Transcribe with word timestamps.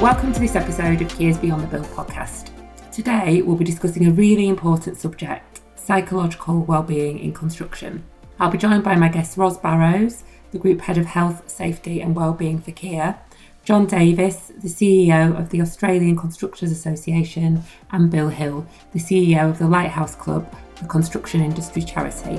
Welcome 0.00 0.34
to 0.34 0.40
this 0.40 0.56
episode 0.56 1.00
of 1.00 1.08
Kier's 1.08 1.38
Beyond 1.38 1.62
the 1.62 1.68
Build 1.68 1.86
podcast. 1.86 2.50
Today 2.92 3.40
we'll 3.40 3.56
be 3.56 3.64
discussing 3.64 4.06
a 4.06 4.10
really 4.10 4.46
important 4.46 4.98
subject 4.98 5.62
psychological 5.74 6.60
wellbeing 6.60 7.18
in 7.18 7.32
construction. 7.32 8.04
I'll 8.38 8.50
be 8.50 8.58
joined 8.58 8.84
by 8.84 8.94
my 8.96 9.08
guests 9.08 9.38
Ros 9.38 9.56
Barrows, 9.56 10.22
the 10.50 10.58
Group 10.58 10.82
Head 10.82 10.98
of 10.98 11.06
Health, 11.06 11.48
Safety 11.48 12.02
and 12.02 12.14
Wellbeing 12.14 12.60
for 12.60 12.72
Keir, 12.72 13.18
Jon 13.64 13.86
Davies, 13.86 14.52
the 14.58 14.68
CEO 14.68 15.36
of 15.36 15.48
the 15.48 15.62
Australian 15.62 16.14
Constructors 16.14 16.70
Association, 16.70 17.62
and 17.90 18.10
Bill 18.10 18.28
Hill, 18.28 18.66
the 18.92 18.98
CEO 18.98 19.48
of 19.48 19.58
the 19.58 19.66
Lighthouse 19.66 20.14
Club, 20.14 20.54
the 20.78 20.86
construction 20.88 21.40
industry 21.40 21.80
charity. 21.80 22.36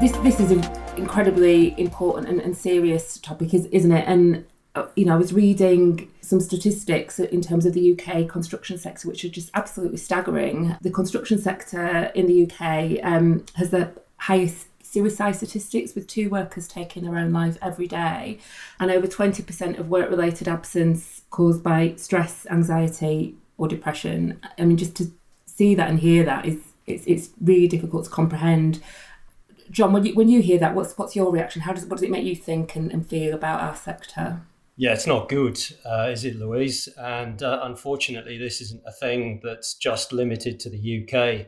This, 0.00 0.16
this 0.22 0.40
is 0.40 0.50
an 0.50 0.81
incredibly 1.02 1.78
important 1.78 2.28
and, 2.28 2.40
and 2.40 2.56
serious 2.56 3.18
topic, 3.18 3.52
isn't 3.52 3.92
it? 3.92 4.04
And 4.06 4.44
uh, 4.74 4.86
you 4.96 5.04
know, 5.04 5.14
I 5.14 5.16
was 5.16 5.32
reading 5.34 6.10
some 6.22 6.40
statistics 6.40 7.18
in 7.18 7.42
terms 7.42 7.66
of 7.66 7.74
the 7.74 7.92
UK 7.92 8.28
construction 8.28 8.78
sector, 8.78 9.06
which 9.08 9.24
are 9.24 9.28
just 9.28 9.50
absolutely 9.54 9.98
staggering. 9.98 10.76
The 10.80 10.90
construction 10.90 11.38
sector 11.38 12.10
in 12.14 12.26
the 12.26 12.46
UK 12.46 13.04
um, 13.04 13.44
has 13.56 13.70
the 13.70 13.92
highest 14.16 14.68
suicide 14.82 15.32
statistics 15.32 15.94
with 15.94 16.06
two 16.06 16.30
workers 16.30 16.68
taking 16.68 17.04
their 17.04 17.16
own 17.16 17.32
life 17.32 17.58
every 17.60 17.86
day, 17.86 18.38
and 18.80 18.90
over 18.90 19.06
20% 19.06 19.78
of 19.78 19.90
work 19.90 20.08
related 20.08 20.48
absence 20.48 21.22
caused 21.30 21.62
by 21.62 21.94
stress, 21.96 22.46
anxiety, 22.50 23.34
or 23.58 23.68
depression. 23.68 24.40
I 24.58 24.64
mean, 24.64 24.78
just 24.78 24.96
to 24.96 25.10
see 25.44 25.74
that 25.74 25.90
and 25.90 25.98
hear 25.98 26.24
that 26.24 26.46
is 26.46 26.58
it's, 26.86 27.04
it's 27.06 27.30
really 27.40 27.68
difficult 27.68 28.04
to 28.04 28.10
comprehend. 28.10 28.80
Jon, 29.72 29.92
when 29.92 30.04
you 30.04 30.14
when 30.14 30.28
you 30.28 30.42
hear 30.42 30.58
that, 30.58 30.74
what's 30.74 30.96
what's 30.98 31.16
your 31.16 31.32
reaction? 31.32 31.62
How 31.62 31.72
does 31.72 31.86
what 31.86 31.96
does 31.96 32.02
it 32.02 32.10
make 32.10 32.24
you 32.24 32.36
think 32.36 32.76
and, 32.76 32.92
and 32.92 33.06
feel 33.06 33.34
about 33.34 33.60
our 33.60 33.74
sector? 33.74 34.42
Yeah, 34.76 34.92
it's 34.92 35.06
not 35.06 35.28
good, 35.28 35.58
uh, 35.84 36.08
is 36.10 36.24
it, 36.24 36.36
Louise? 36.36 36.88
And 36.98 37.42
uh, 37.42 37.60
unfortunately, 37.62 38.38
this 38.38 38.60
isn't 38.60 38.82
a 38.86 38.92
thing 38.92 39.40
that's 39.42 39.74
just 39.74 40.12
limited 40.12 40.58
to 40.60 40.70
the 40.70 41.02
UK. 41.02 41.46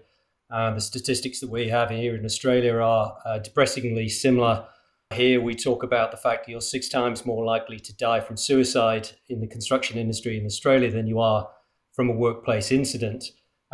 Uh, 0.50 0.74
the 0.74 0.80
statistics 0.80 1.40
that 1.40 1.50
we 1.50 1.68
have 1.68 1.90
here 1.90 2.14
in 2.14 2.24
Australia 2.24 2.74
are 2.76 3.16
uh, 3.24 3.38
depressingly 3.38 4.08
similar. 4.08 4.66
Here 5.14 5.40
we 5.40 5.54
talk 5.54 5.82
about 5.82 6.10
the 6.10 6.16
fact 6.16 6.44
that 6.44 6.52
you're 6.52 6.60
six 6.60 6.88
times 6.88 7.24
more 7.24 7.44
likely 7.44 7.78
to 7.78 7.96
die 7.96 8.20
from 8.20 8.36
suicide 8.36 9.10
in 9.28 9.40
the 9.40 9.46
construction 9.46 9.96
industry 9.96 10.38
in 10.38 10.44
Australia 10.44 10.90
than 10.90 11.06
you 11.06 11.18
are 11.18 11.48
from 11.92 12.10
a 12.10 12.14
workplace 12.14 12.70
incident. 12.70 13.24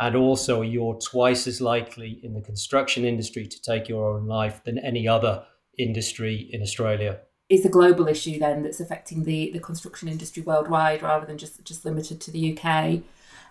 And 0.01 0.15
also, 0.15 0.63
you're 0.63 0.95
twice 0.95 1.45
as 1.45 1.61
likely 1.61 2.19
in 2.23 2.33
the 2.33 2.41
construction 2.41 3.05
industry 3.05 3.45
to 3.45 3.61
take 3.61 3.87
your 3.87 4.15
own 4.15 4.25
life 4.25 4.63
than 4.63 4.79
any 4.79 5.07
other 5.07 5.45
industry 5.77 6.49
in 6.51 6.63
Australia. 6.63 7.19
It's 7.49 7.65
a 7.65 7.69
global 7.69 8.07
issue 8.07 8.39
then 8.39 8.63
that's 8.63 8.79
affecting 8.79 9.25
the, 9.25 9.51
the 9.51 9.59
construction 9.59 10.07
industry 10.07 10.41
worldwide 10.41 11.03
rather 11.03 11.27
than 11.27 11.37
just, 11.37 11.63
just 11.63 11.85
limited 11.85 12.19
to 12.21 12.31
the 12.31 12.57
UK. 12.57 13.03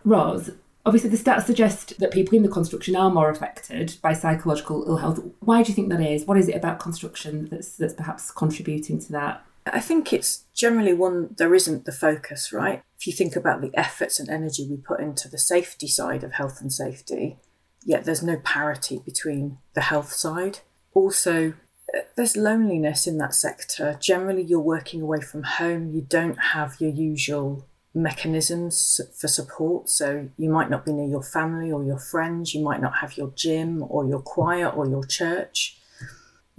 Ros, 0.04 0.50
Obviously, 0.86 1.10
the 1.10 1.16
stats 1.18 1.44
suggest 1.44 1.98
that 2.00 2.10
people 2.10 2.36
in 2.36 2.42
the 2.42 2.48
construction 2.48 2.96
are 2.96 3.10
more 3.10 3.28
affected 3.28 3.98
by 4.02 4.14
psychological 4.14 4.82
ill 4.88 4.96
health. 4.96 5.20
Why 5.40 5.62
do 5.62 5.68
you 5.68 5.74
think 5.74 5.90
that 5.90 6.00
is? 6.00 6.24
What 6.24 6.38
is 6.38 6.48
it 6.48 6.56
about 6.56 6.80
construction 6.80 7.48
that's 7.50 7.76
that's 7.76 7.92
perhaps 7.92 8.30
contributing 8.30 8.98
to 9.00 9.12
that? 9.12 9.44
I 9.72 9.80
think 9.80 10.12
it's 10.12 10.44
generally 10.54 10.94
one 10.94 11.34
there 11.38 11.54
isn't 11.54 11.84
the 11.84 11.92
focus, 11.92 12.52
right? 12.52 12.82
If 12.98 13.06
you 13.06 13.12
think 13.12 13.36
about 13.36 13.60
the 13.60 13.70
efforts 13.74 14.20
and 14.20 14.28
energy 14.28 14.66
we 14.68 14.76
put 14.76 15.00
into 15.00 15.28
the 15.28 15.38
safety 15.38 15.86
side 15.86 16.24
of 16.24 16.32
health 16.32 16.60
and 16.60 16.72
safety, 16.72 17.38
yet 17.84 18.04
there's 18.04 18.22
no 18.22 18.36
parity 18.38 19.00
between 19.04 19.58
the 19.74 19.82
health 19.82 20.12
side. 20.12 20.60
Also, 20.92 21.54
eh, 21.94 22.00
there's 22.16 22.36
loneliness 22.36 23.06
in 23.06 23.18
that 23.18 23.34
sector. 23.34 23.96
Generally, 24.00 24.42
you're 24.42 24.60
working 24.60 25.02
away 25.02 25.20
from 25.20 25.42
home. 25.42 25.90
You 25.92 26.02
don't 26.02 26.38
have 26.38 26.76
your 26.80 26.90
usual 26.90 27.66
mechanisms 27.94 29.00
for 29.14 29.28
support. 29.28 29.88
So 29.88 30.28
you 30.36 30.50
might 30.50 30.70
not 30.70 30.84
be 30.84 30.92
near 30.92 31.08
your 31.08 31.22
family 31.22 31.72
or 31.72 31.84
your 31.84 31.98
friends, 31.98 32.54
you 32.54 32.62
might 32.62 32.80
not 32.80 32.98
have 32.98 33.16
your 33.16 33.32
gym 33.34 33.84
or 33.88 34.06
your 34.06 34.20
choir 34.20 34.68
or 34.68 34.86
your 34.86 35.04
church. 35.04 35.79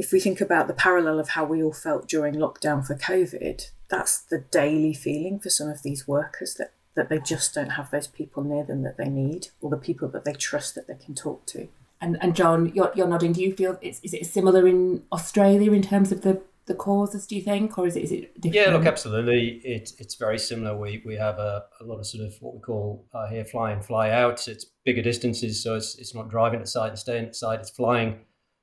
If 0.01 0.11
we 0.11 0.19
think 0.19 0.41
about 0.41 0.67
the 0.67 0.73
parallel 0.73 1.19
of 1.19 1.29
how 1.29 1.45
we 1.45 1.61
all 1.61 1.71
felt 1.71 2.07
during 2.07 2.33
lockdown 2.33 2.83
for 2.83 2.95
COVID, 2.95 3.69
that's 3.87 4.19
the 4.19 4.39
daily 4.39 4.95
feeling 4.95 5.39
for 5.39 5.51
some 5.51 5.69
of 5.69 5.83
these 5.83 6.07
workers 6.07 6.55
that, 6.55 6.73
that 6.95 7.09
they 7.09 7.19
just 7.19 7.53
don't 7.53 7.73
have 7.73 7.91
those 7.91 8.07
people 8.07 8.43
near 8.43 8.63
them 8.63 8.81
that 8.81 8.97
they 8.97 9.09
need 9.09 9.49
or 9.61 9.69
the 9.69 9.77
people 9.77 10.07
that 10.09 10.25
they 10.25 10.33
trust 10.33 10.73
that 10.73 10.87
they 10.87 10.95
can 10.95 11.13
talk 11.13 11.45
to. 11.45 11.67
And, 12.01 12.17
and 12.19 12.35
Jon, 12.35 12.71
you're, 12.73 12.91
you're 12.95 13.07
nodding. 13.07 13.33
Do 13.33 13.43
you 13.43 13.55
feel 13.55 13.77
it's, 13.79 13.99
is 13.99 14.15
it 14.15 14.25
similar 14.25 14.67
in 14.67 15.03
Australia 15.11 15.71
in 15.71 15.83
terms 15.83 16.11
of 16.11 16.21
the 16.21 16.41
the 16.67 16.75
causes, 16.75 17.25
do 17.27 17.35
you 17.35 17.41
think, 17.41 17.77
or 17.77 17.87
is 17.87 17.95
it, 17.95 18.03
is 18.03 18.11
it 18.11 18.39
different? 18.39 18.55
Yeah, 18.55 18.71
look, 18.71 18.85
absolutely. 18.85 19.61
It, 19.63 19.93
it's 19.97 20.15
very 20.15 20.37
similar. 20.37 20.77
We, 20.77 21.01
we 21.05 21.15
have 21.15 21.37
a, 21.37 21.65
a 21.79 21.83
lot 21.83 21.99
of 21.99 22.05
sort 22.05 22.23
of 22.23 22.33
what 22.39 22.53
we 22.53 22.61
call 22.61 23.05
uh, 23.13 23.27
here 23.27 23.45
fly 23.45 23.73
in, 23.73 23.81
fly 23.81 24.11
out. 24.11 24.47
It's 24.47 24.65
bigger 24.85 25.01
distances, 25.01 25.61
so 25.61 25.75
it's, 25.75 25.95
it's 25.97 26.15
not 26.15 26.29
driving 26.29 26.59
at 26.59 26.67
site 26.67 26.89
and 26.89 26.99
staying 26.99 27.25
at 27.25 27.35
site, 27.35 27.59
it's 27.59 27.71
flying 27.71 28.19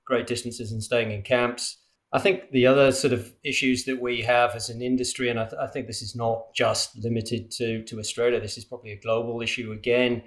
great 0.09 0.27
distances 0.27 0.73
and 0.73 0.83
staying 0.83 1.13
in 1.13 1.23
camps. 1.23 1.77
I 2.13 2.19
think 2.19 2.51
the 2.51 2.67
other 2.67 2.91
sort 2.91 3.13
of 3.13 3.33
issues 3.45 3.85
that 3.85 4.01
we 4.01 4.23
have 4.23 4.55
as 4.57 4.71
an 4.71 4.81
industry, 4.81 5.29
and 5.29 5.39
I, 5.39 5.45
th- 5.45 5.61
I 5.61 5.67
think 5.67 5.87
this 5.87 6.01
is 6.01 6.17
not 6.17 6.55
just 6.55 6.97
limited 6.97 7.51
to, 7.53 7.85
to 7.85 7.99
Australia, 7.99 8.41
this 8.41 8.57
is 8.57 8.65
probably 8.65 8.93
a 8.93 9.01
global 9.01 9.43
issue 9.43 9.73
again, 9.73 10.23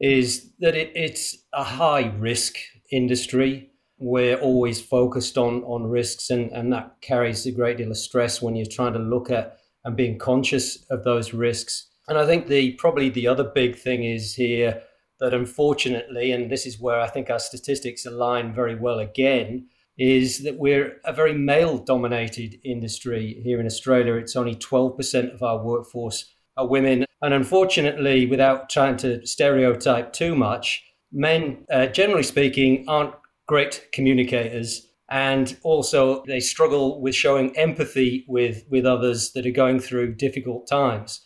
is 0.00 0.52
that 0.58 0.74
it, 0.74 0.90
it's 0.96 1.36
a 1.52 1.62
high 1.62 2.12
risk 2.18 2.56
industry 2.90 3.70
we're 3.98 4.36
always 4.36 4.82
focused 4.82 5.38
on 5.38 5.62
on 5.64 5.86
risks 5.86 6.30
and, 6.30 6.50
and 6.52 6.72
that 6.72 6.96
carries 7.00 7.46
a 7.46 7.52
great 7.52 7.78
deal 7.78 7.90
of 7.90 7.96
stress 7.96 8.42
when 8.42 8.56
you're 8.56 8.66
trying 8.66 8.92
to 8.92 8.98
look 8.98 9.30
at 9.30 9.58
and 9.84 9.96
being 9.96 10.18
conscious 10.18 10.84
of 10.90 11.04
those 11.04 11.32
risks. 11.32 11.90
And 12.08 12.18
I 12.18 12.26
think 12.26 12.48
the 12.48 12.72
probably 12.72 13.08
the 13.08 13.26
other 13.26 13.44
big 13.44 13.76
thing 13.76 14.04
is 14.04 14.34
here 14.34 14.82
that 15.24 15.32
unfortunately, 15.32 16.32
and 16.32 16.50
this 16.50 16.66
is 16.66 16.78
where 16.78 17.00
I 17.00 17.08
think 17.08 17.30
our 17.30 17.38
statistics 17.38 18.04
align 18.04 18.54
very 18.54 18.74
well 18.74 18.98
again, 18.98 19.66
is 19.96 20.42
that 20.42 20.58
we're 20.58 21.00
a 21.06 21.14
very 21.14 21.32
male 21.32 21.78
dominated 21.78 22.56
industry 22.62 23.40
here 23.42 23.58
in 23.58 23.64
Australia. 23.64 24.16
It's 24.16 24.36
only 24.36 24.54
12% 24.54 25.32
of 25.32 25.42
our 25.42 25.64
workforce 25.64 26.30
are 26.58 26.66
women. 26.66 27.06
And 27.22 27.32
unfortunately, 27.32 28.26
without 28.26 28.68
trying 28.68 28.98
to 28.98 29.26
stereotype 29.26 30.12
too 30.12 30.34
much, 30.34 30.84
men, 31.10 31.64
uh, 31.72 31.86
generally 31.86 32.22
speaking, 32.22 32.84
aren't 32.86 33.14
great 33.46 33.88
communicators 33.92 34.86
and 35.10 35.56
also 35.62 36.22
they 36.26 36.40
struggle 36.40 37.00
with 37.00 37.14
showing 37.14 37.54
empathy 37.58 38.24
with 38.26 38.64
with 38.70 38.86
others 38.86 39.32
that 39.32 39.46
are 39.46 39.50
going 39.50 39.78
through 39.78 40.14
difficult 40.14 40.66
times 40.66 41.20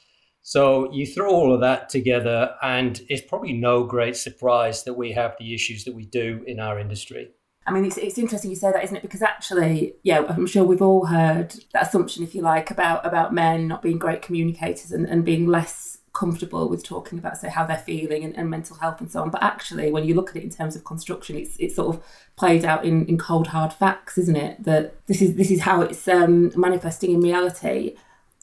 so 0.49 0.91
you 0.91 1.05
throw 1.05 1.29
all 1.29 1.53
of 1.53 1.61
that 1.61 1.91
together 1.91 2.55
and 2.63 3.03
it's 3.11 3.21
probably 3.21 3.53
no 3.53 3.85
great 3.85 4.17
surprise 4.17 4.83
that 4.85 4.95
we 4.95 5.13
have 5.13 5.37
the 5.39 5.53
issues 5.53 5.85
that 5.85 5.95
we 5.95 6.07
do 6.07 6.43
in 6.47 6.59
our 6.59 6.79
industry. 6.79 7.33
I 7.67 7.71
mean, 7.71 7.85
it's, 7.85 7.99
it's 7.99 8.17
interesting 8.17 8.49
you 8.49 8.57
say 8.57 8.73
that, 8.73 8.83
isn't 8.83 8.97
it? 8.97 9.03
Because 9.03 9.21
actually, 9.21 9.97
yeah, 10.05 10.25
I'm 10.27 10.47
sure 10.47 10.65
we've 10.65 10.81
all 10.81 11.05
heard 11.05 11.55
that 11.75 11.89
assumption, 11.89 12.25
if 12.25 12.35
you 12.35 12.41
like, 12.41 12.71
about 12.71 13.05
about 13.05 13.35
men 13.35 13.69
not 13.69 13.83
being 13.83 13.99
great 13.99 14.23
communicators 14.23 14.91
and, 14.91 15.05
and 15.05 15.23
being 15.23 15.47
less 15.47 15.99
comfortable 16.15 16.71
with 16.71 16.83
talking 16.83 17.19
about 17.19 17.37
say 17.37 17.51
how 17.51 17.67
they're 17.67 17.77
feeling 17.77 18.25
and, 18.25 18.35
and, 18.39 18.49
mental 18.49 18.77
health 18.77 19.03
and 19.03 19.13
so 19.13 19.21
on. 19.21 19.29
But 19.29 19.43
actually 19.43 19.93
when 19.93 20.05
you 20.05 20.15
look 20.15 20.31
at 20.31 20.37
it 20.37 20.45
in 20.45 20.51
terms 20.51 20.77
of 20.77 20.83
construction 20.83 21.37
it's 21.37 21.57
it's 21.59 21.77
sort 21.77 21.95
of 21.95 22.03
played 22.37 22.65
out 22.65 22.87
in, 22.87 23.05
in 23.05 23.19
cold 23.19 23.49
hard 23.49 23.75
facts 23.75 24.17
isn't 24.17 24.35
it? 24.35 24.65
That 24.65 24.95
this 25.07 25.21
is 25.21 25.35
this 25.35 25.51
is 25.51 25.61
how 25.61 25.83
it's 25.83 26.09
um, 26.09 26.53
manifesting 26.57 27.11
in 27.11 27.21
reality 27.21 27.97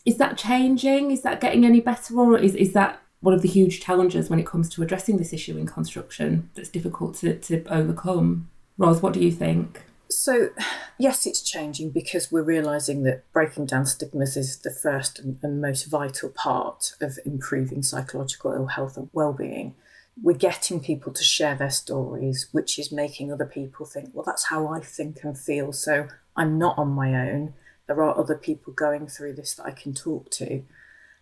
is 0.06 0.18
that 0.18 0.38
changing 0.38 1.12
is 1.12 1.22
that 1.22 1.42
getting 1.42 1.66
any 1.66 1.82
better 1.82 2.18
or 2.18 2.38
is, 2.38 2.56
is 2.56 2.74
that 2.74 3.02
one 3.22 3.34
of 3.34 3.42
the 3.42 3.48
huge 3.48 3.82
challenges 3.82 4.30
when 4.30 4.40
it 4.40 4.46
comes 4.46 4.70
to 4.70 4.84
addressing 4.84 5.18
this 5.18 5.34
issue 5.34 5.58
in 5.58 5.66
construction 5.66 6.50
that's 6.54 6.70
difficult 6.70 7.16
to, 7.16 7.38
to 7.40 7.64
overcome 7.66 8.50
Ros 8.78 9.02
what 9.02 9.14
do 9.14 9.20
you 9.20 9.32
think 9.32 9.86
so, 10.10 10.50
yes, 10.98 11.26
it's 11.26 11.42
changing 11.42 11.90
because 11.90 12.32
we're 12.32 12.44
realizing 12.44 13.04
that 13.04 13.32
breaking 13.34 13.66
down 13.66 13.86
stigmas 13.86 14.38
is 14.38 14.58
the 14.58 14.72
first 14.72 15.20
and, 15.20 15.40
and 15.42 15.62
most 15.62 15.86
vital 15.86 16.30
part 16.30 16.96
of 17.02 17.18
improving 17.26 17.82
psychological 17.82 18.54
ill 18.54 18.68
health 18.68 18.98
and 18.98 19.10
well-being. 19.14 19.76
We're 20.22 20.38
getting 20.38 20.80
people 20.80 21.12
to 21.12 21.24
share 21.24 21.56
their 21.56 21.72
stories, 21.72 22.48
which 22.52 22.78
is 22.80 22.92
making 22.92 23.32
other 23.32 23.46
people 23.46 23.86
think, 23.86 24.12
well, 24.14 24.24
that's 24.26 24.46
how 24.46 24.68
I 24.68 24.80
think 24.80 25.24
and 25.24 25.38
feel. 25.38 25.74
So 25.74 26.08
I'm 26.36 26.58
not 26.58 26.78
on 26.78 26.90
my 26.90 27.14
own. 27.30 27.54
There 27.88 28.02
are 28.02 28.18
other 28.18 28.36
people 28.36 28.74
going 28.74 29.08
through 29.08 29.34
this 29.34 29.56
that 29.56 29.66
I 29.66 29.72
can 29.72 29.94
talk 29.94 30.30
to. 30.32 30.64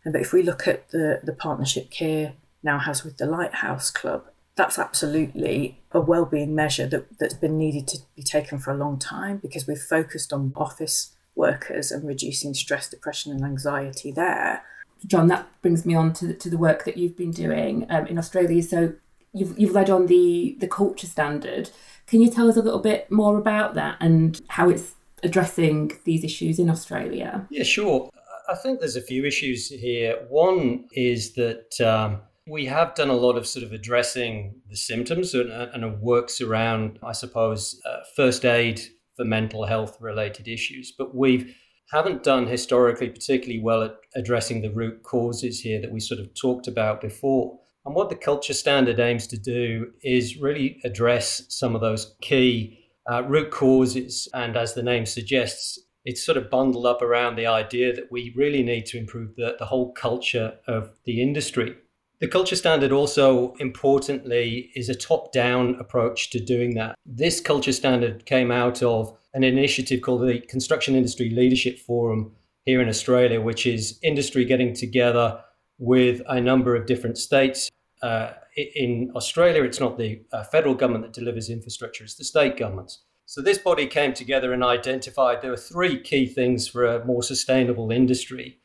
And 0.03 0.13
But 0.13 0.21
if 0.21 0.33
we 0.33 0.43
look 0.43 0.67
at 0.67 0.89
the, 0.89 1.19
the 1.23 1.33
partnership 1.33 1.89
Kier 1.89 2.33
now 2.61 2.79
has 2.79 3.03
with 3.03 3.17
the 3.17 3.25
Lighthouse 3.25 3.91
Club, 3.91 4.25
that's 4.55 4.77
absolutely 4.77 5.79
a 5.91 5.99
well-being 5.99 6.53
measure 6.53 6.87
that, 6.87 7.17
that's 7.17 7.33
been 7.33 7.57
needed 7.57 7.87
to 7.87 7.97
be 8.15 8.21
taken 8.21 8.59
for 8.59 8.71
a 8.71 8.77
long 8.77 8.99
time 8.99 9.37
because 9.37 9.67
we've 9.67 9.79
focused 9.81 10.31
on 10.31 10.53
office 10.55 11.15
workers 11.35 11.91
and 11.91 12.07
reducing 12.07 12.53
stress, 12.53 12.87
depression, 12.87 13.31
and 13.31 13.43
anxiety 13.43 14.11
there. 14.11 14.63
Jon, 15.07 15.27
that 15.27 15.47
brings 15.61 15.85
me 15.85 15.95
on 15.95 16.13
to 16.13 16.27
the, 16.27 16.33
to 16.35 16.49
the 16.49 16.57
work 16.57 16.85
that 16.85 16.97
you've 16.97 17.17
been 17.17 17.31
doing 17.31 17.85
um, 17.89 18.05
in 18.07 18.17
Australia. 18.17 18.61
So 18.61 18.93
you've 19.33 19.57
you've 19.59 19.73
led 19.73 19.89
on 19.89 20.07
the 20.07 20.55
the 20.59 20.67
culture 20.67 21.07
standard. 21.07 21.71
Can 22.07 22.21
you 22.21 22.29
tell 22.29 22.47
us 22.47 22.55
a 22.55 22.61
little 22.61 22.79
bit 22.79 23.11
more 23.11 23.37
about 23.37 23.73
that 23.73 23.97
and 23.99 24.39
how 24.49 24.69
it's 24.69 24.95
addressing 25.23 25.91
these 26.05 26.23
issues 26.23 26.59
in 26.59 26.69
Australia? 26.69 27.47
Yeah, 27.49 27.63
sure. 27.63 28.09
I 28.49 28.55
think 28.55 28.79
there's 28.79 28.97
a 28.97 29.01
few 29.01 29.25
issues 29.25 29.69
here. 29.69 30.25
One 30.29 30.85
is 30.91 31.33
that 31.35 31.79
um, 31.81 32.21
we 32.47 32.65
have 32.65 32.93
done 32.93 33.09
a 33.09 33.15
lot 33.15 33.37
of 33.37 33.47
sort 33.47 33.63
of 33.63 33.71
addressing 33.71 34.55
the 34.69 34.75
symptoms 34.75 35.33
and, 35.33 35.51
and 35.51 35.83
it 35.83 35.99
works 35.99 36.41
around, 36.41 36.99
I 37.01 37.13
suppose, 37.13 37.79
uh, 37.85 37.99
first 38.15 38.43
aid 38.43 38.81
for 39.15 39.23
mental 39.23 39.65
health 39.65 39.97
related 40.01 40.47
issues. 40.47 40.93
But 40.97 41.15
we 41.15 41.55
haven't 41.91 42.23
done 42.23 42.47
historically 42.47 43.09
particularly 43.09 43.61
well 43.61 43.83
at 43.83 43.95
addressing 44.15 44.61
the 44.61 44.71
root 44.71 45.03
causes 45.03 45.61
here 45.61 45.79
that 45.79 45.91
we 45.91 45.99
sort 45.99 46.19
of 46.19 46.33
talked 46.33 46.67
about 46.67 46.99
before. 46.99 47.59
And 47.85 47.95
what 47.95 48.09
the 48.09 48.15
culture 48.15 48.53
standard 48.53 48.99
aims 48.99 49.27
to 49.27 49.37
do 49.37 49.91
is 50.01 50.37
really 50.37 50.79
address 50.83 51.43
some 51.49 51.75
of 51.75 51.81
those 51.81 52.15
key 52.21 52.82
uh, 53.09 53.23
root 53.23 53.51
causes. 53.51 54.27
And 54.33 54.55
as 54.57 54.73
the 54.73 54.83
name 54.83 55.05
suggests, 55.05 55.79
it's 56.05 56.25
sort 56.25 56.37
of 56.37 56.49
bundled 56.49 56.85
up 56.85 57.01
around 57.01 57.35
the 57.35 57.47
idea 57.47 57.93
that 57.93 58.11
we 58.11 58.33
really 58.35 58.63
need 58.63 58.85
to 58.87 58.97
improve 58.97 59.35
the, 59.35 59.55
the 59.57 59.65
whole 59.65 59.93
culture 59.93 60.57
of 60.67 60.91
the 61.05 61.21
industry. 61.21 61.75
The 62.19 62.27
culture 62.27 62.55
standard 62.55 62.91
also, 62.91 63.53
importantly, 63.59 64.71
is 64.75 64.87
a 64.87 64.95
top 64.95 65.33
down 65.33 65.75
approach 65.79 66.29
to 66.31 66.39
doing 66.39 66.73
that. 66.75 66.95
This 67.05 67.41
culture 67.41 67.73
standard 67.73 68.25
came 68.25 68.51
out 68.51 68.81
of 68.81 69.17
an 69.33 69.43
initiative 69.43 70.01
called 70.01 70.27
the 70.27 70.39
Construction 70.39 70.95
Industry 70.95 71.29
Leadership 71.29 71.79
Forum 71.79 72.31
here 72.65 72.81
in 72.81 72.87
Australia, 72.87 73.41
which 73.41 73.65
is 73.65 73.99
industry 74.03 74.45
getting 74.45 74.73
together 74.73 75.41
with 75.79 76.21
a 76.27 76.39
number 76.39 76.75
of 76.75 76.85
different 76.85 77.17
states. 77.17 77.69
Uh, 78.01 78.31
in 78.55 79.11
Australia, 79.15 79.63
it's 79.63 79.79
not 79.79 79.97
the 79.97 80.21
uh, 80.31 80.43
federal 80.43 80.75
government 80.75 81.03
that 81.05 81.13
delivers 81.13 81.49
infrastructure, 81.49 82.03
it's 82.03 82.15
the 82.15 82.23
state 82.23 82.57
governments. 82.57 83.03
So 83.25 83.41
this 83.41 83.57
body 83.57 83.87
came 83.87 84.13
together 84.13 84.53
and 84.53 84.63
identified 84.63 85.41
there 85.41 85.51
were 85.51 85.57
three 85.57 85.99
key 86.01 86.27
things 86.27 86.67
for 86.67 86.85
a 86.85 87.05
more 87.05 87.23
sustainable 87.23 87.91
industry. 87.91 88.59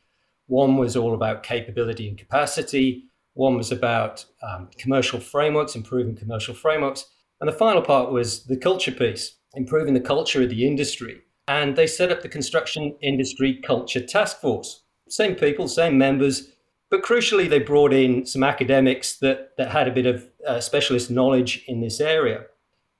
One 0.47 0.77
was 0.77 0.97
all 0.97 1.13
about 1.13 1.43
capability 1.43 2.07
and 2.07 2.17
capacity. 2.17 3.05
One 3.33 3.55
was 3.55 3.71
about 3.71 4.25
um, 4.43 4.69
commercial 4.77 5.19
frameworks, 5.19 5.75
improving 5.75 6.15
commercial 6.15 6.53
frameworks. 6.53 7.05
And 7.39 7.47
the 7.47 7.53
final 7.53 7.81
part 7.81 8.11
was 8.11 8.45
the 8.45 8.57
culture 8.57 8.91
piece, 8.91 9.37
improving 9.53 9.93
the 9.93 10.01
culture 10.01 10.43
of 10.43 10.49
the 10.49 10.67
industry. 10.67 11.21
And 11.47 11.75
they 11.75 11.87
set 11.87 12.11
up 12.11 12.21
the 12.21 12.29
Construction 12.29 12.95
Industry 13.01 13.59
Culture 13.63 14.05
Task 14.05 14.39
Force. 14.41 14.83
Same 15.07 15.35
people, 15.35 15.67
same 15.67 15.97
members, 15.97 16.49
but 16.89 17.03
crucially, 17.03 17.49
they 17.49 17.59
brought 17.59 17.93
in 17.93 18.25
some 18.25 18.43
academics 18.43 19.17
that, 19.17 19.51
that 19.57 19.71
had 19.71 19.87
a 19.87 19.93
bit 19.93 20.05
of 20.05 20.27
uh, 20.47 20.59
specialist 20.59 21.11
knowledge 21.11 21.63
in 21.67 21.81
this 21.81 21.99
area. 21.99 22.45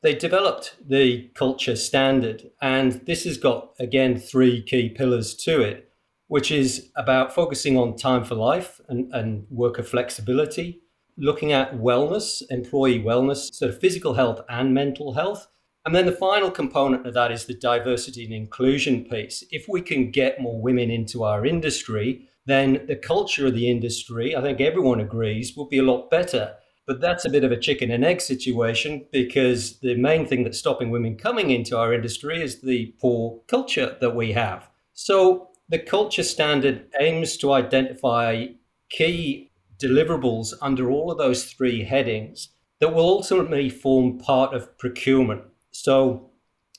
They 0.01 0.15
developed 0.15 0.75
the 0.85 1.29
culture 1.35 1.75
standard, 1.75 2.51
and 2.61 2.93
this 3.05 3.25
has 3.25 3.37
got, 3.37 3.73
again, 3.79 4.17
three 4.17 4.61
key 4.61 4.89
pillars 4.89 5.33
to 5.35 5.61
it 5.61 5.89
which 6.29 6.51
is 6.51 6.91
about 6.95 7.33
focusing 7.33 7.75
on 7.75 7.97
time 7.97 8.23
for 8.23 8.35
life 8.35 8.79
and, 8.87 9.11
and 9.13 9.47
worker 9.49 9.81
flexibility, 9.81 10.79
looking 11.17 11.51
at 11.51 11.73
wellness, 11.73 12.43
employee 12.51 12.99
wellness, 12.99 13.51
sort 13.51 13.71
of 13.71 13.79
physical 13.79 14.13
health 14.13 14.39
and 14.47 14.71
mental 14.71 15.13
health. 15.13 15.47
And 15.85 15.95
then 15.95 16.05
the 16.05 16.11
final 16.11 16.51
component 16.51 17.07
of 17.07 17.15
that 17.15 17.31
is 17.31 17.45
the 17.45 17.55
diversity 17.55 18.25
and 18.25 18.33
inclusion 18.33 19.05
piece. 19.05 19.43
If 19.49 19.67
we 19.67 19.81
can 19.81 20.11
get 20.11 20.39
more 20.39 20.61
women 20.61 20.91
into 20.91 21.23
our 21.23 21.47
industry, 21.47 22.28
then 22.49 22.85
the 22.87 22.95
culture 22.95 23.47
of 23.47 23.53
the 23.53 23.69
industry, 23.69 24.35
I 24.35 24.41
think 24.41 24.61
everyone 24.61 24.99
agrees, 24.99 25.55
will 25.55 25.67
be 25.67 25.79
a 25.79 25.83
lot 25.83 26.09
better. 26.09 26.55
But 26.87 27.01
that's 27.01 27.25
a 27.25 27.29
bit 27.29 27.43
of 27.43 27.51
a 27.51 27.59
chicken 27.59 27.91
and 27.91 28.03
egg 28.03 28.19
situation 28.19 29.05
because 29.11 29.79
the 29.79 29.95
main 29.95 30.25
thing 30.25 30.43
that's 30.43 30.57
stopping 30.57 30.89
women 30.89 31.17
coming 31.17 31.51
into 31.51 31.77
our 31.77 31.93
industry 31.93 32.41
is 32.41 32.61
the 32.61 32.95
poor 32.99 33.41
culture 33.47 33.95
that 34.01 34.15
we 34.15 34.31
have. 34.31 34.69
So 34.93 35.49
the 35.69 35.77
culture 35.77 36.23
standard 36.23 36.87
aims 36.99 37.37
to 37.37 37.53
identify 37.53 38.47
key 38.89 39.51
deliverables 39.79 40.53
under 40.61 40.89
all 40.89 41.11
of 41.11 41.19
those 41.19 41.45
three 41.45 41.83
headings 41.83 42.49
that 42.79 42.93
will 42.93 43.05
ultimately 43.05 43.69
form 43.69 44.17
part 44.17 44.53
of 44.53 44.77
procurement. 44.77 45.43
So, 45.71 46.31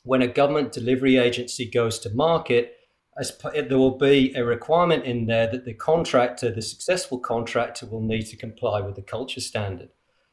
when 0.03 0.23
a 0.23 0.29
government 0.29 0.73
delivery 0.73 1.19
agency 1.19 1.71
goes 1.71 1.99
to 2.01 2.11
market, 2.11 2.73
there 3.53 3.79
will 3.79 3.99
be 3.99 4.33
a 4.35 4.45
requirement 4.45 5.05
in 5.05 5.27
there 5.27 5.47
that 5.51 5.65
the 5.65 5.75
contractor, 5.75 6.51
the 6.51 6.63
successful 6.63 7.19
contractor, 7.19 7.87
will 7.87 8.03
need 8.03 8.27
to 8.27 8.37
comply 8.37 8.81
with 8.81 8.97
the 8.97 9.03
culture 9.03 9.41
standard. 9.41 9.91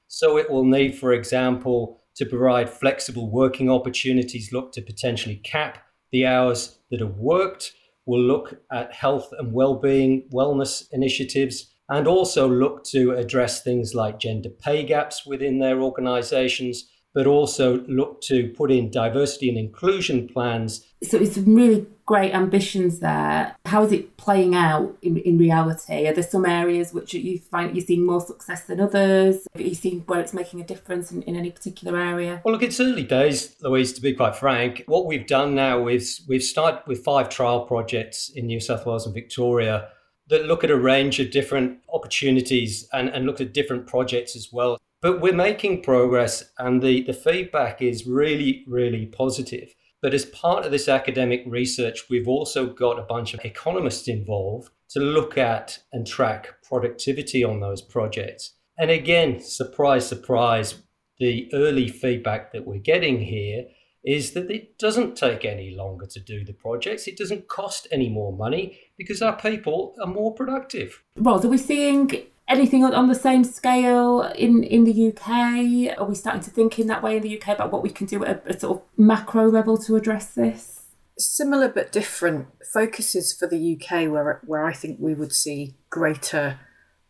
So, 0.08 0.38
it 0.38 0.50
will 0.50 0.64
need, 0.64 0.96
for 0.96 1.12
example, 1.12 2.02
to 2.16 2.26
provide 2.26 2.70
flexible 2.70 3.30
working 3.30 3.70
opportunities, 3.70 4.54
look 4.54 4.72
to 4.74 4.82
potentially 4.82 5.38
cap 5.38 5.80
the 6.12 6.26
hours 6.26 6.80
that 6.90 7.02
are 7.02 7.08
worked 7.08 7.74
will 8.06 8.22
look 8.22 8.62
at 8.72 8.94
health 8.94 9.32
and 9.38 9.54
well-being 9.54 10.28
wellness 10.34 10.86
initiatives 10.92 11.76
and 11.90 12.08
also 12.08 12.50
look 12.50 12.84
to 12.86 13.12
address 13.12 13.62
things 13.62 13.94
like 13.94 14.20
gender 14.20 14.50
pay 14.50 14.84
gaps 14.84 15.26
within 15.26 15.60
their 15.60 15.82
organizations 15.82 16.90
but 17.18 17.26
also 17.26 17.80
look 17.88 18.22
to 18.22 18.48
put 18.50 18.70
in 18.70 18.92
diversity 18.92 19.50
and 19.50 19.58
inclusion 19.58 20.28
plans. 20.28 20.86
So 21.02 21.18
it's 21.18 21.34
some 21.34 21.56
really 21.56 21.88
great 22.06 22.32
ambitions 22.32 23.00
there. 23.00 23.56
How 23.66 23.84
is 23.86 23.92
it 23.92 24.18
playing 24.18 24.54
out 24.54 24.96
in, 25.02 25.18
in 25.18 25.40
reality? 25.40 26.08
Are 26.08 26.14
there 26.14 26.22
some 26.22 26.46
areas 26.46 26.94
which 26.94 27.16
you 27.16 27.40
find 27.40 27.76
you're 27.76 27.84
seeing 27.84 28.06
more 28.06 28.22
success 28.22 28.66
than 28.66 28.80
others? 28.80 29.48
Are 29.56 29.62
you 29.62 29.74
seeing 29.74 30.02
where 30.02 30.20
it's 30.20 30.32
making 30.32 30.62
a 30.62 30.64
difference 30.64 31.12
in, 31.12 31.24
in 31.24 31.36
any 31.36 31.50
particular 31.50 32.00
area? 32.00 32.40
Well, 32.46 32.54
look, 32.54 32.62
it's 32.62 32.80
early 32.80 33.02
days, 33.02 33.56
Louise, 33.64 33.94
to 33.94 34.02
be 34.02 34.14
quite 34.14 34.36
frank. 34.36 34.84
What 34.86 35.08
we've 35.08 35.26
done 35.26 35.56
now 35.56 35.88
is 35.88 36.22
we've 36.30 36.44
started 36.44 36.84
with 36.86 37.04
five 37.04 37.30
trial 37.30 37.62
projects 37.62 38.30
in 38.30 38.46
New 38.46 38.60
South 38.60 38.86
Wales 38.86 39.08
and 39.08 39.16
Victoria 39.16 39.88
that 40.28 40.46
look 40.46 40.64
at 40.64 40.70
a 40.70 40.78
range 40.78 41.20
of 41.20 41.32
different 41.32 41.80
opportunities 41.92 42.88
and, 42.94 43.10
and 43.10 43.26
look 43.26 43.42
at 43.42 43.56
different 43.56 43.88
projects 43.88 44.36
as 44.36 44.50
well. 44.54 44.78
But 45.02 45.22
we're 45.22 45.34
making 45.34 45.84
progress, 45.84 46.52
and 46.58 46.82
the, 46.82 47.04
the 47.04 47.14
feedback 47.14 47.82
is 47.82 48.08
really, 48.08 48.66
really 48.68 49.06
positive. 49.06 49.74
But 50.02 50.14
as 50.14 50.26
part 50.26 50.66
of 50.66 50.72
this 50.72 50.88
academic 50.88 51.44
research, 51.46 52.10
we've 52.10 52.28
also 52.28 52.68
got 52.68 53.00
a 53.00 53.04
bunch 53.04 53.34
of 53.34 53.46
economists 53.46 54.08
involved 54.08 54.72
to 54.90 55.00
look 55.00 55.38
at 55.38 55.80
and 55.92 56.06
track 56.06 56.56
productivity 56.64 57.44
on 57.44 57.60
those 57.60 57.82
projects. 57.82 58.54
And 58.78 58.92
again, 58.92 59.40
surprise, 59.40 60.08
surprise, 60.08 60.76
the 61.20 61.50
early 61.54 61.90
feedback 61.90 62.52
that 62.52 62.66
we're 62.66 62.80
getting 62.80 63.20
here 63.20 63.66
is 64.06 64.32
that 64.32 64.50
it 64.50 64.78
doesn't 64.78 65.18
take 65.18 65.44
any 65.44 65.76
longer 65.76 66.06
to 66.06 66.20
do 66.20 66.46
the 66.46 66.54
projects. 66.54 67.08
It 67.08 67.18
doesn't 67.18 67.48
cost 67.48 67.88
any 67.92 68.08
more 68.08 68.32
money 68.32 68.80
because 68.98 69.22
our 69.22 69.36
people 69.36 69.96
are 70.02 70.08
more 70.08 70.34
productive. 70.34 71.04
Well, 71.18 71.44
are 71.44 71.50
we 71.50 71.58
seeing 71.58 72.10
anything 72.48 72.84
on, 72.84 72.94
on 72.94 73.08
the 73.08 73.16
same 73.16 73.44
scale 73.44 74.22
in, 74.36 74.64
in 74.64 74.86
the 74.86 75.10
UK? 75.10 75.98
Are 75.98 76.06
we 76.06 76.16
starting 76.16 76.44
to 76.44 76.50
think 76.50 76.80
in 76.80 76.88
that 76.88 77.04
way 77.04 77.18
in 77.18 77.24
the 77.24 77.40
UK 77.40 77.50
about 77.50 77.72
what 77.72 77.84
we 77.84 77.90
can 77.90 78.08
do 78.08 78.24
at 78.24 78.46
a, 78.46 78.56
a 78.56 78.60
sort 78.60 78.78
of 78.78 78.84
macro 78.98 79.50
level 79.50 79.78
to 79.80 79.96
address 79.96 80.34
this? 80.34 80.86
Similar 81.18 81.70
but 81.70 81.92
different 81.92 82.48
focuses 82.72 83.34
for 83.34 83.48
the 83.48 83.76
UK, 83.76 84.10
where 84.10 84.42
where 84.46 84.66
I 84.66 84.74
think 84.74 85.00
we 85.00 85.14
would 85.14 85.34
see 85.34 85.76
greater 85.90 86.60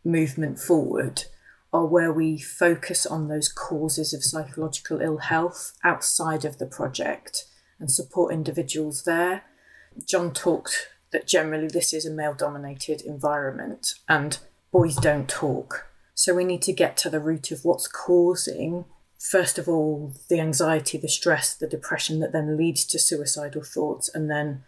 movement 0.04 0.58
forward, 0.58 1.24
are 1.72 1.84
where 1.84 2.12
we 2.12 2.38
focus 2.38 3.04
on 3.04 3.28
those 3.28 3.52
causes 3.52 4.14
of 4.14 4.24
psychological 4.24 5.00
ill 5.00 5.18
health 5.18 5.74
outside 5.84 6.44
of 6.44 6.58
the 6.58 6.66
project 6.66 7.44
and 7.78 7.90
support 7.90 8.32
individuals 8.32 9.04
there. 9.04 9.44
Jon 10.06 10.32
talked 10.32 10.88
that 11.12 11.26
generally 11.26 11.68
this 11.68 11.92
is 11.92 12.06
a 12.06 12.10
male 12.10 12.34
dominated 12.34 13.02
environment 13.02 13.94
and 14.08 14.38
boys 14.72 14.96
don't 14.96 15.28
talk. 15.28 15.86
So 16.14 16.34
we 16.34 16.44
need 16.44 16.62
to 16.62 16.72
get 16.72 16.96
to 16.98 17.10
the 17.10 17.20
root 17.20 17.50
of 17.50 17.64
what's 17.64 17.86
causing, 17.86 18.84
first 19.18 19.58
of 19.58 19.68
all, 19.68 20.12
the 20.28 20.40
anxiety, 20.40 20.98
the 20.98 21.08
stress, 21.08 21.54
the 21.54 21.68
depression 21.68 22.20
that 22.20 22.32
then 22.32 22.56
leads 22.56 22.84
to 22.86 22.98
suicidal 22.98 23.62
thoughts 23.62 24.08
and 24.12 24.30
then 24.30 24.64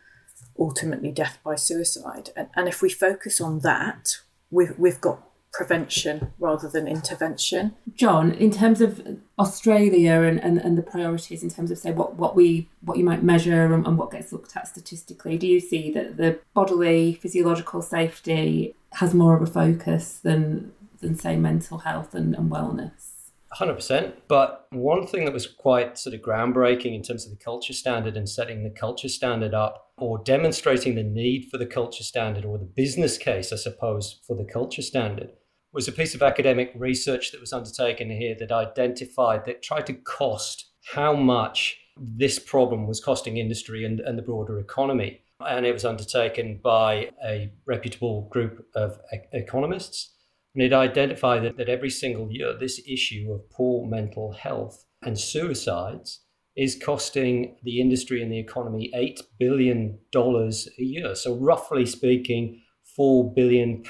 ultimately 0.58 1.10
death 1.10 1.38
by 1.44 1.56
suicide. 1.56 2.30
And, 2.36 2.48
and 2.54 2.68
if 2.68 2.82
we 2.82 2.90
focus 2.90 3.40
on 3.40 3.60
that, 3.60 4.18
we've, 4.50 4.78
we've 4.78 5.00
got 5.00 5.22
prevention 5.52 6.32
rather 6.38 6.68
than 6.68 6.86
intervention. 6.86 7.74
Jon, 7.94 8.32
in 8.32 8.50
terms 8.50 8.80
of 8.80 9.18
Australia 9.38 10.22
and, 10.22 10.38
and, 10.42 10.58
and 10.58 10.78
the 10.78 10.82
priorities 10.82 11.42
in 11.42 11.50
terms 11.50 11.70
of 11.70 11.78
say 11.78 11.90
what, 11.90 12.14
what 12.14 12.36
we 12.36 12.68
what 12.82 12.96
you 12.96 13.04
might 13.04 13.22
measure 13.22 13.64
and, 13.64 13.84
and 13.84 13.98
what 13.98 14.12
gets 14.12 14.32
looked 14.32 14.56
at 14.56 14.68
statistically, 14.68 15.36
do 15.36 15.48
you 15.48 15.58
see 15.58 15.90
that 15.90 16.16
the 16.16 16.38
bodily 16.54 17.14
physiological 17.14 17.82
safety 17.82 18.76
has 18.94 19.14
more 19.14 19.36
of 19.36 19.42
a 19.42 19.46
focus 19.46 20.20
than 20.22 20.72
than 21.00 21.14
say 21.14 21.36
mental 21.36 21.78
health 21.78 22.14
and, 22.14 22.34
and 22.34 22.50
wellness? 22.50 23.10
100%. 23.58 24.12
But 24.28 24.66
one 24.70 25.06
thing 25.06 25.24
that 25.24 25.32
was 25.32 25.46
quite 25.46 25.98
sort 25.98 26.14
of 26.14 26.20
groundbreaking 26.20 26.94
in 26.94 27.02
terms 27.02 27.24
of 27.24 27.30
the 27.30 27.42
culture 27.42 27.72
standard 27.72 28.16
and 28.16 28.28
setting 28.28 28.62
the 28.62 28.70
culture 28.70 29.08
standard 29.08 29.54
up 29.54 29.92
or 29.96 30.22
demonstrating 30.22 30.94
the 30.94 31.02
need 31.02 31.48
for 31.50 31.58
the 31.58 31.66
culture 31.66 32.04
standard 32.04 32.44
or 32.44 32.58
the 32.58 32.64
business 32.64 33.18
case, 33.18 33.52
I 33.52 33.56
suppose, 33.56 34.20
for 34.26 34.36
the 34.36 34.44
culture 34.44 34.82
standard 34.82 35.30
was 35.72 35.88
a 35.88 35.92
piece 35.92 36.14
of 36.14 36.22
academic 36.22 36.72
research 36.74 37.30
that 37.32 37.40
was 37.40 37.52
undertaken 37.52 38.10
here 38.10 38.34
that 38.38 38.50
identified 38.50 39.44
that 39.44 39.62
tried 39.62 39.86
to 39.86 39.94
cost 39.94 40.70
how 40.92 41.14
much 41.14 41.78
this 41.96 42.38
problem 42.38 42.86
was 42.86 43.00
costing 43.00 43.36
industry 43.36 43.84
and, 43.84 44.00
and 44.00 44.18
the 44.18 44.22
broader 44.22 44.58
economy. 44.58 45.20
And 45.46 45.66
it 45.66 45.72
was 45.72 45.84
undertaken 45.84 46.60
by 46.62 47.10
a 47.24 47.52
reputable 47.66 48.28
group 48.30 48.66
of 48.74 48.98
e- 49.12 49.18
economists. 49.32 50.14
And 50.54 50.62
it 50.62 50.72
identified 50.72 51.44
that, 51.44 51.56
that 51.56 51.68
every 51.68 51.90
single 51.90 52.30
year, 52.30 52.56
this 52.58 52.80
issue 52.86 53.32
of 53.32 53.48
poor 53.50 53.86
mental 53.86 54.32
health 54.32 54.84
and 55.02 55.18
suicides 55.18 56.20
is 56.56 56.80
costing 56.82 57.56
the 57.62 57.80
industry 57.80 58.22
and 58.22 58.30
the 58.30 58.38
economy 58.38 58.90
$8 58.94 59.20
billion 59.38 59.98
a 60.14 60.82
year. 60.82 61.14
So, 61.14 61.36
roughly 61.36 61.86
speaking, 61.86 62.62
£4 62.98 63.34
billion 63.34 63.82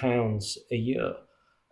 a 0.70 0.76
year. 0.76 1.14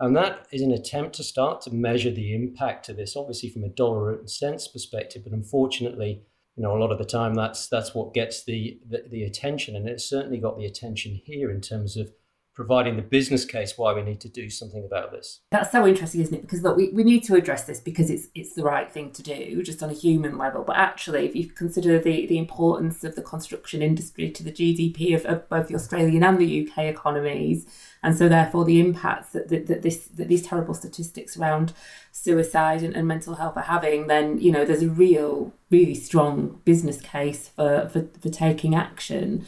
And 0.01 0.17
that 0.17 0.47
is 0.53 0.63
an 0.63 0.73
attempt 0.73 1.17
to 1.17 1.25
start 1.25 1.61
to 1.63 1.75
measure 1.75 2.11
the 2.11 2.35
impact 2.35 2.89
of 2.89 2.97
this, 2.97 3.17
obviously 3.17 3.51
from 3.51 3.65
a 3.65 3.69
dollar 3.69 4.17
and 4.17 4.31
cents 4.31 4.69
perspective. 4.69 5.23
But 5.25 5.33
unfortunately, 5.33 6.23
you 6.59 6.65
know, 6.65 6.77
a 6.77 6.81
lot 6.81 6.91
of 6.91 6.99
the 6.99 7.05
time 7.05 7.35
that's 7.35 7.69
that's 7.69 7.95
what 7.95 8.13
gets 8.13 8.43
the, 8.43 8.81
the, 8.85 9.05
the 9.09 9.23
attention, 9.23 9.77
and 9.77 9.89
it's 9.89 10.05
certainly 10.05 10.39
got 10.39 10.59
the 10.59 10.67
attention 10.67 11.21
here 11.25 11.53
in 11.53 11.61
terms 11.61 11.97
of 11.97 12.11
providing 12.59 12.97
the 12.97 13.03
business 13.03 13.45
case 13.45 13.79
why 13.79 13.93
we 13.93 14.03
need 14.03 14.21
to 14.21 14.29
do 14.29 14.51
something 14.51 14.85
about 14.85 15.13
this. 15.13 15.43
That's 15.53 15.71
so 15.71 15.87
interesting, 15.87 16.23
isn't 16.23 16.35
it? 16.35 16.41
Because 16.41 16.65
look, 16.65 16.77
we, 16.77 16.89
we 16.89 17.05
need 17.05 17.23
to 17.27 17.37
address 17.37 17.63
this 17.63 17.79
because 17.79 18.11
it's 18.11 18.27
it's 18.35 18.55
the 18.55 18.65
right 18.65 18.91
thing 18.91 19.13
to 19.13 19.23
do, 19.23 19.63
just 19.63 19.81
on 19.81 19.91
a 19.91 19.93
human 19.93 20.37
level. 20.37 20.65
But 20.65 20.77
actually, 20.77 21.25
if 21.25 21.37
you 21.37 21.47
consider 21.47 22.01
the, 22.01 22.27
the 22.27 22.37
importance 22.37 23.05
of 23.05 23.15
the 23.15 23.23
construction 23.23 23.81
industry 23.81 24.33
to 24.33 24.43
the 24.43 24.51
GDP 24.51 25.15
of, 25.15 25.25
of 25.27 25.49
both 25.49 25.69
the 25.69 25.77
Australian 25.77 26.25
and 26.25 26.37
the 26.37 26.69
UK 26.69 26.87
economies, 26.87 27.65
and 28.03 28.19
so 28.19 28.29
therefore 28.29 28.65
the 28.65 28.81
impacts 28.81 29.31
that, 29.35 29.49
that, 29.51 29.69
that 29.69 29.83
this 29.83 30.09
that 30.09 30.27
these 30.27 30.45
terrible 30.45 30.75
statistics 30.75 31.37
around 31.37 31.73
suicide 32.11 32.83
and, 32.83 32.97
and 32.97 33.07
mental 33.07 33.37
health 33.37 33.57
are 33.57 33.71
having, 33.77 34.09
then 34.09 34.37
you 34.41 34.51
know 34.51 34.65
there's 34.65 34.83
a 34.83 34.89
real, 34.89 35.53
really 35.71 35.95
strong 35.95 36.61
business 36.65 37.01
case 37.01 37.51
for, 37.55 37.89
for, 37.89 38.09
for 38.21 38.31
taking 38.31 38.75
action. 38.75 39.47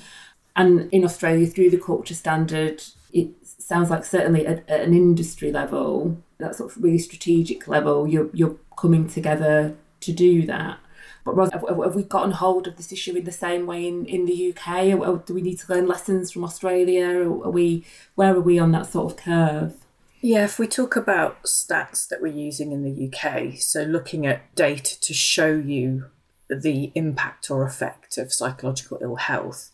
And 0.55 0.89
in 0.93 1.05
Australia, 1.05 1.49
through 1.49 1.71
the 1.71 1.79
culture 1.79 2.15
standard, 2.15 2.85
it 3.13 3.31
sounds 3.43 3.91
like 3.91 4.05
certainly 4.05 4.47
at, 4.47 4.69
at, 4.69 4.81
an 4.81 4.95
industry 4.95 5.51
level, 5.53 6.19
that 6.39 6.55
sort 6.55 6.71
of 6.71 6.83
really 6.83 6.99
strategic 6.99 7.69
level, 7.69 8.07
you're 8.07 8.31
you're 8.33 8.57
coming 8.79 9.09
together 9.09 9.77
to 10.01 10.13
do 10.13 10.47
that. 10.47 10.79
But 11.25 11.37
Ros, 11.37 11.51
have, 11.53 11.65
have, 11.69 11.95
we 11.95 12.03
gotten 12.03 12.33
hold 12.33 12.67
of 12.67 12.77
this 12.77 12.93
issue 12.93 13.15
in 13.15 13.25
the 13.25 13.33
same 13.33 13.67
way 13.67 13.87
in, 13.87 14.07
in 14.07 14.25
the 14.25 14.55
UK? 14.55 14.95
Or, 14.95 15.07
or 15.07 15.17
do 15.19 15.35
we 15.35 15.43
need 15.43 15.59
to 15.59 15.73
learn 15.73 15.87
lessons 15.87 16.31
from 16.33 16.45
Australia? 16.45 17.09
Or 17.09 17.47
are 17.47 17.51
we 17.51 17.85
where 18.15 18.35
are 18.35 18.41
we 18.41 18.59
on 18.59 18.73
that 18.73 18.87
sort 18.87 19.13
of 19.13 19.19
curve? 19.19 19.75
Yeah, 20.23 20.45
if 20.45 20.59
we 20.59 20.67
talk 20.67 20.97
about 20.97 21.45
stats 21.45 22.07
that 22.09 22.21
we're 22.21 22.29
using 22.29 22.73
in 22.73 22.85
the 22.85 23.09
UK, 23.09 23.59
so 23.59 23.83
looking 23.83 24.27
at 24.27 24.55
data 24.55 25.01
to 25.01 25.15
show 25.15 25.55
you 25.55 26.07
the 26.49 26.93
impact 26.95 27.51
or 27.51 27.65
effect 27.65 28.19
of 28.19 28.33
psychological 28.33 28.99
ill 29.01 29.17
health, 29.17 29.71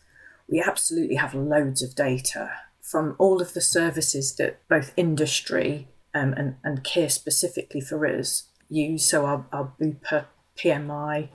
we 0.47 0.61
absolutely 0.61 1.15
have 1.15 1.33
loads 1.33 1.81
of 1.81 1.95
data 1.95 2.51
from 2.87 3.15
all 3.17 3.41
of 3.41 3.53
the 3.53 3.59
services 3.59 4.35
that 4.37 4.65
both 4.69 4.93
industry 4.95 5.89
um, 6.15 6.33
and, 6.33 6.55
and 6.63 6.85
Kier 6.85 7.11
specifically 7.11 7.81
for 7.81 8.07
us 8.07 8.43
use. 8.69 9.05
So 9.05 9.25
our, 9.25 9.45
our 9.51 9.73
Bupa 9.79 10.25
PMI, 10.57 11.27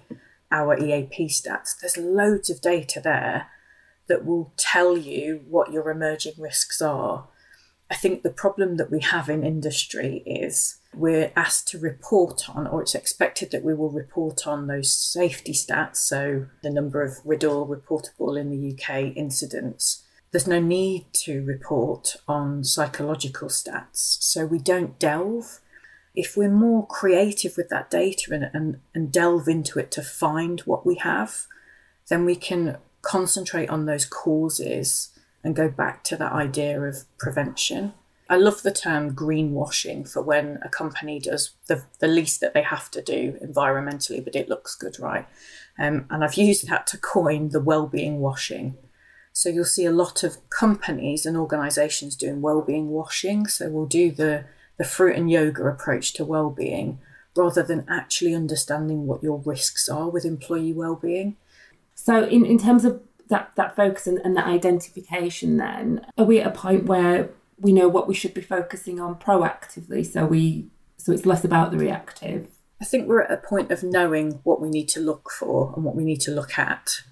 our 0.51 0.79
EAP 0.79 1.29
stats, 1.29 1.79
there's 1.79 1.99
loads 1.99 2.49
of 2.49 2.63
data 2.63 3.03
there 3.05 3.49
that 4.09 4.25
will 4.25 4.55
tell 4.57 4.97
you 4.97 5.43
what 5.47 5.71
your 5.71 5.91
emerging 5.91 6.35
risks 6.39 6.81
are. 6.81 7.29
I 7.91 7.97
think 7.97 8.23
the 8.23 8.31
problem 8.31 8.79
that 8.79 8.91
we 8.91 9.01
have 9.01 9.29
in 9.29 9.45
industry 9.45 10.23
is 10.25 10.79
we're 10.95 11.33
asked 11.37 11.69
to 11.69 11.79
report 11.79 12.49
on, 12.49 12.67
or 12.67 12.81
it's 12.81 12.95
expected 12.95 13.51
that 13.51 13.63
we 13.63 13.75
will 13.75 13.91
report 13.91 14.47
on 14.47 14.69
those 14.69 14.91
safety 14.91 15.53
stats, 15.53 15.97
so 15.97 16.47
the 16.63 16.71
number 16.71 17.03
of 17.03 17.19
RIDDOR 17.27 17.69
reportable 17.69 18.41
in 18.41 18.51
the 18.51 18.73
UK 18.73 19.15
incidents 19.15 20.05
there's 20.33 20.47
no 20.47 20.61
need 20.61 21.05
to 21.13 21.45
report 21.45 22.17
on 22.27 22.65
psychological 22.65 23.49
stats. 23.49 24.23
So 24.23 24.47
we 24.47 24.59
don't 24.59 24.99
delve. 24.99 25.61
If 26.15 26.37
we're 26.37 26.51
more 26.51 26.87
creative 26.87 27.57
with 27.57 27.69
that 27.69 27.91
data 27.91 28.33
and, 28.33 28.51
and, 28.53 28.81
and 28.95 29.13
delve 29.13 29.47
into 29.47 29.79
it 29.79 29.91
to 29.93 30.03
find 30.03 30.61
what 30.61 30.87
we 30.87 30.97
have, 30.97 31.47
then 32.09 32.25
we 32.25 32.35
can 32.35 32.79
concentrate 33.03 33.69
on 33.69 33.85
those 33.85 34.07
causes 34.07 35.11
and 35.45 35.57
go 35.57 35.69
back 35.69 36.03
to 36.05 36.17
that 36.17 36.33
idea 36.33 36.81
of 36.81 37.05
prevention. 37.19 37.93
I 38.31 38.37
love 38.37 38.63
the 38.63 38.73
term 38.73 39.15
greenwashing 39.15 40.11
for 40.11 40.23
when 40.23 40.59
a 40.63 40.69
company 40.69 41.19
does 41.19 41.51
the, 41.67 41.85
the 41.99 42.07
least 42.07 42.41
that 42.41 42.55
they 42.55 42.63
have 42.63 42.91
to 42.93 43.03
do 43.03 43.39
environmentally, 43.45 44.25
but 44.25 44.37
it 44.37 44.49
looks 44.49 44.75
good, 44.75 44.99
right? 44.99 45.27
Um, 45.79 46.07
and 46.09 46.25
I've 46.25 46.35
used 46.35 46.69
that 46.69 46.87
to 46.89 46.99
coin 46.99 47.51
the 47.51 47.61
well-being 47.61 48.21
washing 48.21 48.79
so 49.33 49.49
you'll 49.49 49.65
see 49.65 49.87
a 49.87 49.93
lot 49.93 50.23
of 50.23 50.37
companies 50.51 51.25
and 51.25 51.37
organisations 51.37 52.17
doing 52.17 52.43
well-being 52.43 52.89
washing. 52.89 53.47
So 53.47 53.69
we'll 53.69 53.87
do 53.87 54.11
the 54.11 54.45
the 54.79 54.85
fruit 54.85 55.17
and 55.17 55.31
yoga 55.31 55.65
approach 55.67 56.13
to 56.15 56.25
well-being 56.25 56.99
rather 57.37 57.63
than 57.63 57.87
actually 57.89 58.35
understanding 58.35 59.07
what 59.07 59.23
your 59.23 59.39
risks 59.45 59.89
are 59.89 60.09
with 60.09 60.25
employee 60.25 60.73
well-being. 60.73 61.37
So 61.95 62.25
in, 62.25 62.45
in 62.45 62.59
terms 62.59 62.85
of 62.85 63.01
that, 63.29 63.53
that 63.57 63.77
focus 63.77 64.07
and, 64.07 64.19
and 64.19 64.37
that 64.37 64.47
identification 64.47 65.57
then, 65.57 66.05
are 66.19 66.25
we 66.25 66.41
at 66.41 66.47
a 66.47 66.51
point 66.51 66.85
where 66.85 67.31
we 67.59 67.73
know 67.73 67.89
what 67.89 68.09
we 68.09 68.15
should 68.15 68.35
be 68.35 68.41
focusing 68.41 68.99
on 69.01 69.15
proactively 69.15 70.05
so 70.05 70.27
we 70.27 70.67
so 70.97 71.13
it's 71.13 71.27
less 71.27 71.45
about 71.45 71.71
the 71.71 71.79
reactive? 71.79 72.49
I 72.81 72.85
think 72.85 73.07
we're 73.07 73.23
at 73.23 73.31
a 73.31 73.37
point 73.37 73.71
of 73.71 73.83
knowing 73.83 74.41
what 74.43 74.61
we 74.61 74.69
need 74.69 74.89
to 74.91 75.01
look 75.01 75.31
for 75.31 75.73
and 75.75 75.85
what 75.85 75.95
we 75.95 76.05
need 76.05 76.21
to 76.23 76.33
look 76.33 76.59
at 76.59 77.03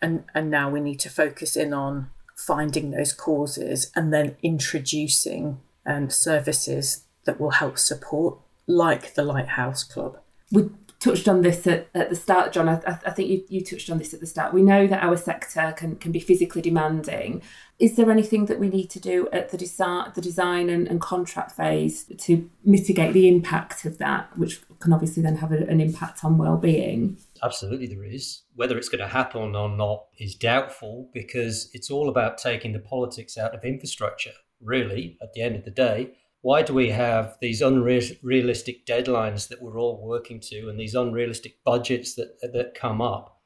and 0.00 0.24
and 0.34 0.50
now 0.50 0.70
we 0.70 0.80
need 0.80 1.00
to 1.00 1.10
focus 1.10 1.56
in 1.56 1.72
on 1.72 2.10
finding 2.36 2.92
those 2.92 3.12
causes 3.12 3.90
and 3.96 4.12
then 4.12 4.36
introducing 4.42 5.60
um, 5.84 6.08
services 6.08 7.04
that 7.24 7.40
will 7.40 7.50
help 7.50 7.78
support, 7.78 8.38
like 8.66 9.14
the 9.14 9.24
Lighthouse 9.24 9.82
Club. 9.82 10.18
We 10.52 10.70
touched 11.00 11.28
on 11.28 11.42
this 11.42 11.66
at, 11.66 11.88
at 11.94 12.10
the 12.10 12.16
start, 12.16 12.52
Jon. 12.52 12.68
I, 12.68 12.80
I 12.86 13.10
think 13.10 13.28
you, 13.28 13.44
you 13.48 13.64
touched 13.64 13.90
on 13.90 13.98
this 13.98 14.14
at 14.14 14.20
the 14.20 14.26
start. 14.26 14.54
We 14.54 14.62
know 14.62 14.86
that 14.86 15.02
our 15.02 15.16
sector 15.16 15.74
can, 15.76 15.96
can 15.96 16.12
be 16.12 16.20
physically 16.20 16.62
demanding. 16.62 17.42
Is 17.78 17.96
there 17.96 18.10
anything 18.10 18.46
that 18.46 18.58
we 18.58 18.68
need 18.68 18.90
to 18.90 19.00
do 19.00 19.28
at 19.32 19.50
the 19.50 19.56
design, 19.56 20.10
the 20.14 20.20
design 20.20 20.68
and, 20.68 20.88
and 20.88 21.00
contract 21.00 21.52
phase 21.52 22.04
to 22.18 22.48
mitigate 22.64 23.12
the 23.12 23.28
impact 23.28 23.84
of 23.84 23.98
that, 23.98 24.36
which 24.36 24.60
can 24.80 24.92
obviously 24.92 25.22
then 25.22 25.36
have 25.36 25.52
a, 25.52 25.66
an 25.68 25.80
impact 25.80 26.24
on 26.24 26.38
well-being? 26.38 27.18
Absolutely, 27.42 27.86
there 27.86 28.04
is. 28.04 28.42
Whether 28.54 28.76
it's 28.76 28.88
going 28.88 29.00
to 29.00 29.08
happen 29.08 29.54
or 29.54 29.68
not 29.68 30.06
is 30.18 30.34
doubtful 30.34 31.10
because 31.12 31.70
it's 31.72 31.90
all 31.90 32.08
about 32.08 32.38
taking 32.38 32.72
the 32.72 32.78
politics 32.78 33.38
out 33.38 33.54
of 33.54 33.64
infrastructure, 33.64 34.32
really, 34.60 35.18
at 35.22 35.32
the 35.32 35.42
end 35.42 35.56
of 35.56 35.64
the 35.64 35.70
day. 35.70 36.12
Why 36.40 36.62
do 36.62 36.72
we 36.72 36.90
have 36.90 37.36
these 37.40 37.62
unrealistic 37.62 38.86
deadlines 38.86 39.48
that 39.48 39.60
we're 39.60 39.78
all 39.78 40.00
working 40.00 40.40
to 40.40 40.68
and 40.68 40.78
these 40.78 40.94
unrealistic 40.94 41.62
budgets 41.64 42.14
that, 42.14 42.38
that 42.40 42.74
come 42.74 43.00
up? 43.00 43.40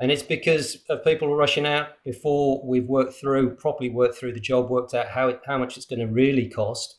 And 0.00 0.10
it's 0.10 0.22
because 0.22 0.78
of 0.88 1.04
people 1.04 1.34
rushing 1.34 1.66
out 1.66 1.88
before 2.04 2.62
we've 2.64 2.88
worked 2.88 3.14
through, 3.20 3.56
properly 3.56 3.90
worked 3.90 4.16
through 4.16 4.32
the 4.32 4.40
job, 4.40 4.70
worked 4.70 4.94
out 4.94 5.08
how, 5.08 5.38
how 5.44 5.58
much 5.58 5.76
it's 5.76 5.84
going 5.84 6.00
to 6.00 6.06
really 6.06 6.48
cost 6.48 6.96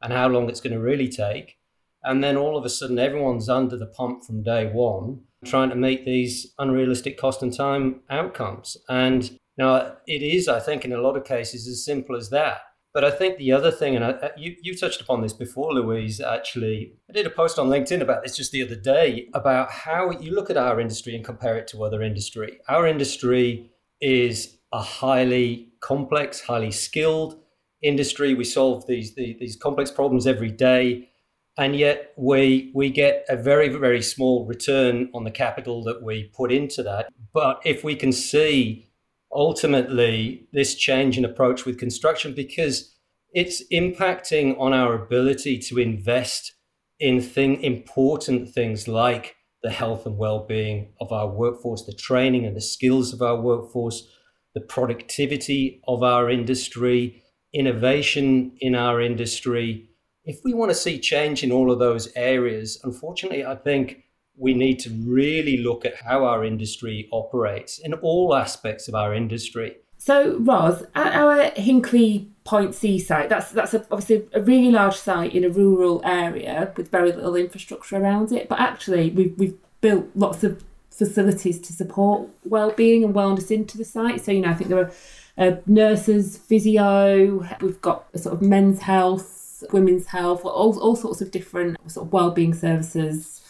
and 0.00 0.12
how 0.12 0.28
long 0.28 0.48
it's 0.48 0.60
going 0.60 0.72
to 0.72 0.80
really 0.80 1.08
take. 1.08 1.58
And 2.04 2.22
then 2.22 2.36
all 2.36 2.56
of 2.56 2.64
a 2.64 2.68
sudden, 2.68 2.98
everyone's 2.98 3.48
under 3.48 3.76
the 3.76 3.86
pump 3.86 4.24
from 4.24 4.42
day 4.42 4.66
one 4.66 5.22
trying 5.44 5.70
to 5.70 5.76
meet 5.76 6.04
these 6.04 6.54
unrealistic 6.58 7.18
cost 7.18 7.42
and 7.42 7.54
time 7.54 8.00
outcomes. 8.10 8.76
And 8.88 9.38
now 9.56 9.96
it 10.06 10.22
is, 10.22 10.48
I 10.48 10.60
think, 10.60 10.84
in 10.84 10.92
a 10.92 11.00
lot 11.00 11.16
of 11.16 11.24
cases 11.24 11.68
as 11.68 11.84
simple 11.84 12.16
as 12.16 12.30
that. 12.30 12.58
But 12.92 13.04
I 13.04 13.10
think 13.10 13.38
the 13.38 13.50
other 13.50 13.72
thing, 13.72 13.96
and 13.96 14.04
I, 14.04 14.30
you, 14.36 14.54
you 14.62 14.76
touched 14.76 15.00
upon 15.00 15.20
this 15.20 15.32
before, 15.32 15.72
Louise, 15.72 16.20
actually, 16.20 16.94
I 17.10 17.12
did 17.12 17.26
a 17.26 17.30
post 17.30 17.58
on 17.58 17.68
LinkedIn 17.68 18.00
about 18.00 18.22
this 18.22 18.36
just 18.36 18.52
the 18.52 18.62
other 18.62 18.76
day 18.76 19.28
about 19.34 19.70
how 19.70 20.10
you 20.10 20.32
look 20.32 20.48
at 20.48 20.56
our 20.56 20.80
industry 20.80 21.16
and 21.16 21.24
compare 21.24 21.56
it 21.56 21.66
to 21.68 21.82
other 21.82 22.02
industry. 22.02 22.58
Our 22.68 22.86
industry 22.86 23.72
is 24.00 24.58
a 24.72 24.80
highly 24.80 25.72
complex, 25.80 26.40
highly 26.40 26.70
skilled 26.70 27.40
industry. 27.82 28.32
We 28.34 28.44
solve 28.44 28.86
these, 28.86 29.16
these, 29.16 29.36
these 29.40 29.56
complex 29.56 29.90
problems 29.90 30.26
every 30.26 30.50
day 30.52 31.08
and 31.56 31.76
yet 31.76 32.12
we 32.16 32.72
we 32.74 32.90
get 32.90 33.24
a 33.28 33.36
very 33.36 33.68
very 33.68 34.02
small 34.02 34.46
return 34.46 35.08
on 35.14 35.24
the 35.24 35.30
capital 35.30 35.82
that 35.84 36.02
we 36.02 36.30
put 36.34 36.50
into 36.52 36.82
that. 36.82 37.08
But 37.32 37.60
if 37.64 37.84
we 37.84 37.96
can 37.96 38.12
see 38.12 38.88
ultimately 39.32 40.46
this 40.52 40.74
change 40.74 41.18
in 41.18 41.24
approach 41.24 41.64
with 41.64 41.78
construction 41.78 42.34
because 42.34 42.94
it's 43.32 43.64
impacting 43.72 44.58
on 44.60 44.72
our 44.72 44.94
ability 44.94 45.58
to 45.58 45.78
invest 45.78 46.52
in 47.00 47.20
thing 47.20 47.60
important 47.62 48.48
things 48.50 48.86
like 48.86 49.34
the 49.62 49.70
health 49.70 50.06
and 50.06 50.16
well-being 50.16 50.92
of 51.00 51.10
our 51.10 51.28
workforce 51.28 51.84
the 51.84 51.92
training 51.92 52.46
and 52.46 52.56
the 52.56 52.60
skills 52.60 53.12
of 53.12 53.20
our 53.20 53.40
workforce 53.40 54.08
the 54.54 54.60
productivity 54.60 55.80
of 55.88 56.02
our 56.02 56.30
industry 56.30 57.22
innovation 57.52 58.56
in 58.60 58.74
our 58.74 59.00
industry 59.00 59.88
if 60.24 60.40
we 60.44 60.54
want 60.54 60.70
to 60.70 60.74
see 60.74 60.98
change 60.98 61.42
in 61.42 61.52
all 61.52 61.70
of 61.70 61.78
those 61.78 62.10
areas, 62.16 62.80
unfortunately, 62.84 63.44
I 63.44 63.54
think 63.54 64.04
we 64.36 64.54
need 64.54 64.78
to 64.80 64.90
really 64.90 65.58
look 65.58 65.84
at 65.84 65.94
how 65.96 66.24
our 66.24 66.44
industry 66.44 67.08
operates 67.12 67.78
in 67.78 67.94
all 67.94 68.34
aspects 68.34 68.88
of 68.88 68.94
our 68.94 69.14
industry. 69.14 69.76
So, 69.98 70.36
Ros, 70.38 70.82
at 70.94 71.14
our 71.14 71.50
Hinkley 71.52 72.28
Point 72.44 72.74
C 72.74 72.98
site, 72.98 73.28
that's 73.28 73.52
that's 73.52 73.72
a, 73.72 73.86
obviously 73.90 74.28
a 74.34 74.42
really 74.42 74.70
large 74.70 74.96
site 74.96 75.34
in 75.34 75.44
a 75.44 75.48
rural 75.48 76.02
area 76.04 76.72
with 76.76 76.90
very 76.90 77.12
little 77.12 77.36
infrastructure 77.36 77.96
around 77.96 78.32
it. 78.32 78.48
But 78.48 78.60
actually, 78.60 79.10
we've 79.10 79.34
we've 79.38 79.56
built 79.80 80.06
lots 80.14 80.44
of 80.44 80.62
facilities 80.90 81.58
to 81.60 81.72
support 81.72 82.28
well-being 82.44 83.02
and 83.02 83.14
wellness 83.14 83.50
into 83.50 83.76
the 83.76 83.84
site. 83.84 84.24
So, 84.24 84.30
you 84.32 84.42
know, 84.42 84.50
I 84.50 84.54
think 84.54 84.70
there 84.70 84.78
are 84.78 84.92
uh, 85.36 85.56
nurses, 85.66 86.38
physio. 86.38 87.48
We've 87.60 87.80
got 87.80 88.06
a 88.14 88.18
sort 88.18 88.34
of 88.34 88.42
men's 88.42 88.80
health, 88.80 89.33
women's 89.72 90.06
health, 90.06 90.44
all 90.44 90.78
all 90.78 90.96
sorts 90.96 91.20
of 91.20 91.30
different 91.30 91.76
sort 91.90 92.06
of 92.06 92.12
well-being 92.12 92.54
services 92.54 93.42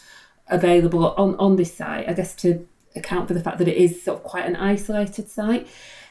available 0.47 1.13
on 1.15 1.35
on 1.35 1.55
this 1.55 1.75
site. 1.75 2.07
I 2.07 2.13
guess 2.13 2.35
to 2.37 2.67
account 2.95 3.27
for 3.27 3.33
the 3.33 3.41
fact 3.41 3.57
that 3.59 3.67
it 3.67 3.77
is 3.77 4.01
sort 4.01 4.19
of 4.19 4.23
quite 4.23 4.45
an 4.45 4.55
isolated 4.55 5.29
site. 5.29 5.67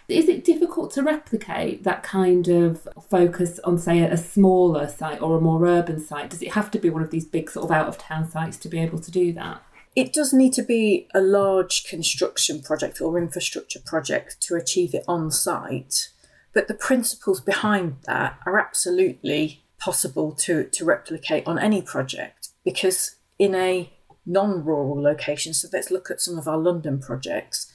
Is 0.07 0.29
it 0.29 0.45
difficult 0.45 0.91
to 0.93 1.03
replicate 1.03 1.85
that 1.85 2.03
kind 2.03 2.47
of 2.49 2.87
focus 3.09 3.59
on, 3.61 3.79
say, 3.79 4.03
a 4.03 4.19
smaller 4.19 4.87
site 4.87 5.23
or 5.23 5.39
a 5.39 5.41
more 5.41 5.65
urban 5.67 5.99
site? 5.99 6.29
Does 6.29 6.43
it 6.43 6.53
have 6.53 6.71
to 6.73 6.79
be 6.79 6.91
one 6.91 7.03
of 7.03 7.11
these 7.11 7.25
big 7.25 7.49
sort 7.51 7.65
of 7.65 7.71
out 7.71 7.89
of 7.89 7.97
town 7.97 8.31
sites 8.31 8.59
to 8.59 8.69
be 8.69 8.79
able 8.79 8.99
to 8.99 9.11
do 9.11 9.33
that? 9.33 9.63
It 9.97 10.13
does 10.13 10.35
need 10.35 10.53
to 10.55 10.63
be 10.63 11.09
a 11.15 11.23
large 11.23 11.85
construction 11.85 12.61
project 12.61 13.01
or 13.01 13.17
infrastructure 13.17 13.81
project 13.81 14.43
to 14.43 14.57
achieve 14.57 14.93
it 14.93 15.05
on 15.09 15.31
site, 15.31 16.11
but 16.53 16.69
the 16.69 16.75
principles 16.75 17.41
behind 17.41 17.97
that 18.05 18.39
are 18.45 18.59
absolutely 18.59 19.64
possible 19.85 20.33
to, 20.33 20.65
to 20.65 20.85
replicate 20.85 21.47
on 21.47 21.59
any 21.59 21.83
project 21.83 22.49
because 22.65 23.17
in 23.39 23.55
a 23.55 23.93
non 24.25 24.65
rural 24.65 25.01
location, 25.01 25.53
so 25.53 25.69
let's 25.73 25.91
look 25.91 26.11
at 26.11 26.21
some 26.21 26.39
of 26.39 26.49
our 26.49 26.57
London 26.57 26.99
projects, 26.99 27.71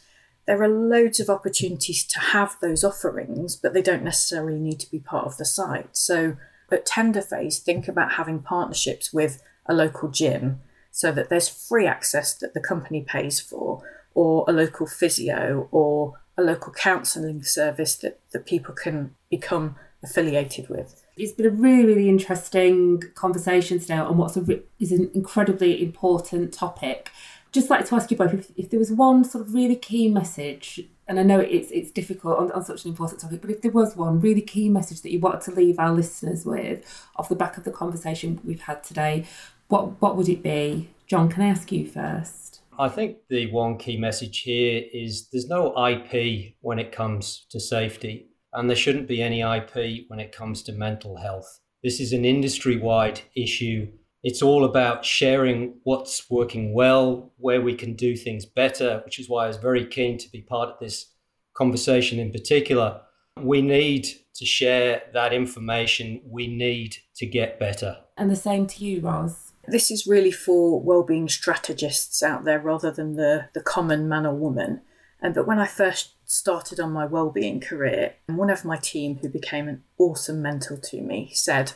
there 0.48 0.64
are 0.64 0.68
loads 0.68 1.20
of 1.20 1.30
opportunities 1.30 2.04
to 2.06 2.20
have 2.20 2.58
those 2.60 2.84
offerings, 2.84 3.56
but 3.56 3.74
they 3.74 3.84
don't 3.84 4.04
necessarily 4.04 4.58
need 4.58 4.80
to 4.80 4.90
be 4.90 4.98
part 4.98 5.28
of 5.28 5.38
the 5.38 5.46
site. 5.46 5.96
So 5.96 6.38
at 6.72 6.86
tender 6.86 7.22
phase, 7.22 7.60
think 7.60 7.88
about 7.88 8.14
having 8.14 8.40
partnerships 8.40 9.14
with 9.14 9.44
a 9.68 9.74
local 9.74 10.10
gym 10.10 10.62
so 10.92 11.12
that 11.12 11.30
there's 11.30 11.48
free 11.48 11.86
access 11.86 12.34
that 12.36 12.56
the 12.56 12.60
company 12.60 13.04
pays 13.08 13.40
for, 13.40 13.84
or 14.16 14.44
a 14.48 14.52
local 14.52 14.88
physio, 14.88 15.68
or 15.72 16.20
a 16.36 16.42
local 16.42 16.74
counselling 16.74 17.44
service 17.44 17.96
that, 17.98 18.20
that 18.32 18.48
people 18.48 18.74
can 18.74 19.16
become 19.30 19.76
affiliated 20.04 20.68
with. 20.70 21.06
It's 21.20 21.34
been 21.34 21.46
a 21.46 21.50
really, 21.50 21.86
really 21.86 22.10
interesting 22.10 23.04
conversation 23.14 23.80
today 23.80 23.96
on 23.96 24.18
what's 24.18 24.38
a, 24.38 24.62
is 24.80 24.92
an 24.92 25.12
incredibly 25.14 25.84
important 25.84 26.54
topic 26.54 27.12
just 27.52 27.70
like 27.70 27.84
to 27.84 27.96
ask 27.96 28.12
you 28.12 28.18
both 28.18 28.34
if, 28.34 28.52
if 28.58 28.70
there 28.70 28.80
was 28.80 28.92
one 28.92 29.24
sort 29.24 29.46
of 29.46 29.54
really 29.54 29.76
key 29.76 30.08
message 30.08 30.82
and 31.08 31.20
I 31.20 31.24
know 31.24 31.40
it's 31.40 31.72
it's 31.72 31.90
difficult 31.90 32.38
on, 32.38 32.52
on 32.52 32.64
such 32.64 32.86
an 32.86 32.92
important 32.92 33.20
topic, 33.20 33.42
but 33.42 33.50
if 33.50 33.64
there 33.64 33.72
was 33.72 33.96
one 33.96 34.22
really 34.22 34.42
key 34.42 34.70
message 34.70 35.02
that 35.02 35.12
you 35.12 35.20
wanted 35.20 35.42
to 35.42 35.52
leave 35.52 35.80
our 35.80 35.92
listeners 35.92 36.46
with 36.46 36.86
off 37.16 37.30
the 37.30 37.36
back 37.36 37.58
of 37.58 37.64
the 37.64 37.72
conversation 37.72 38.40
we've 38.44 38.62
had 38.62 38.84
today, 38.84 39.26
what 39.70 40.00
what 40.00 40.16
would 40.16 40.30
it 40.30 40.44
be? 40.44 40.92
Jon, 41.08 41.28
can 41.28 41.42
I 41.42 41.48
ask 41.48 41.72
you 41.72 41.88
first? 41.88 42.62
I 42.78 42.88
think 42.90 43.18
the 43.28 43.52
one 43.52 43.78
key 43.78 43.98
message 43.98 44.42
here 44.42 44.84
is 44.94 45.30
there's 45.32 45.48
no 45.48 45.74
IP 45.88 46.54
when 46.62 46.78
it 46.78 46.92
comes 46.92 47.48
to 47.50 47.60
safety, 47.60 48.29
and 48.54 48.70
there 48.70 48.78
shouldn't 48.78 49.08
be 49.08 49.22
any 49.22 49.42
IP 49.42 50.06
when 50.08 50.20
it 50.20 50.32
comes 50.32 50.64
to 50.64 50.72
mental 50.72 51.18
health. 51.18 51.60
This 51.84 52.00
is 52.00 52.14
an 52.14 52.26
industry 52.26 52.78
wide 52.78 53.22
issue 53.36 53.88
it's 54.24 54.42
all 54.42 54.66
about 54.66 55.06
sharing 55.06 55.76
what's 55.84 56.30
working 56.30 56.74
well, 56.74 57.32
where 57.38 57.62
we 57.62 57.74
can 57.74 57.94
do 57.94 58.18
things 58.18 58.46
better, 58.46 59.02
which 59.06 59.18
is 59.18 59.30
why 59.30 59.46
I 59.46 59.48
was 59.48 59.58
very 59.58 59.86
keen 59.86 60.18
to 60.18 60.30
be 60.30 60.42
part 60.42 60.70
of 60.70 60.80
this 60.80 61.14
conversation 61.54 62.20
in 62.20 62.32
particular. 62.32 63.02
We 63.38 63.62
need 63.62 64.08
to 64.36 64.46
share 64.46 65.04
that 65.14 65.32
information. 65.32 66.22
We 66.26 66.48
need 66.48 66.98
to 67.16 67.26
get 67.26 67.60
better. 67.60 67.98
And 68.18 68.30
the 68.30 68.36
same 68.36 68.68
to 68.68 68.84
you, 68.84 69.00
Ros. 69.02 69.54
This 69.68 69.90
is 69.90 70.06
really 70.06 70.32
for 70.32 70.82
wellbeing 70.82 71.30
strategists 71.30 72.22
out 72.22 72.44
there 72.44 72.60
rather 72.60 72.92
than 72.92 73.16
the, 73.16 73.48
the 73.54 73.62
common 73.62 74.10
man 74.10 74.26
or 74.26 74.34
woman. 74.34 74.82
And 75.22 75.34
but 75.34 75.48
when 75.48 75.60
I 75.60 75.68
first 75.68 76.16
started 76.32 76.80
on 76.80 76.92
my 76.92 77.08
wellbeing 77.08 77.60
career, 77.60 78.14
and 78.28 78.38
one 78.38 78.52
of 78.52 78.64
my 78.64 78.78
team 78.78 79.18
who 79.18 79.28
became 79.28 79.68
an 79.68 79.82
awesome 79.98 80.44
mentor 80.44 80.78
to 80.78 81.02
me 81.02 81.32
said, 81.34 81.74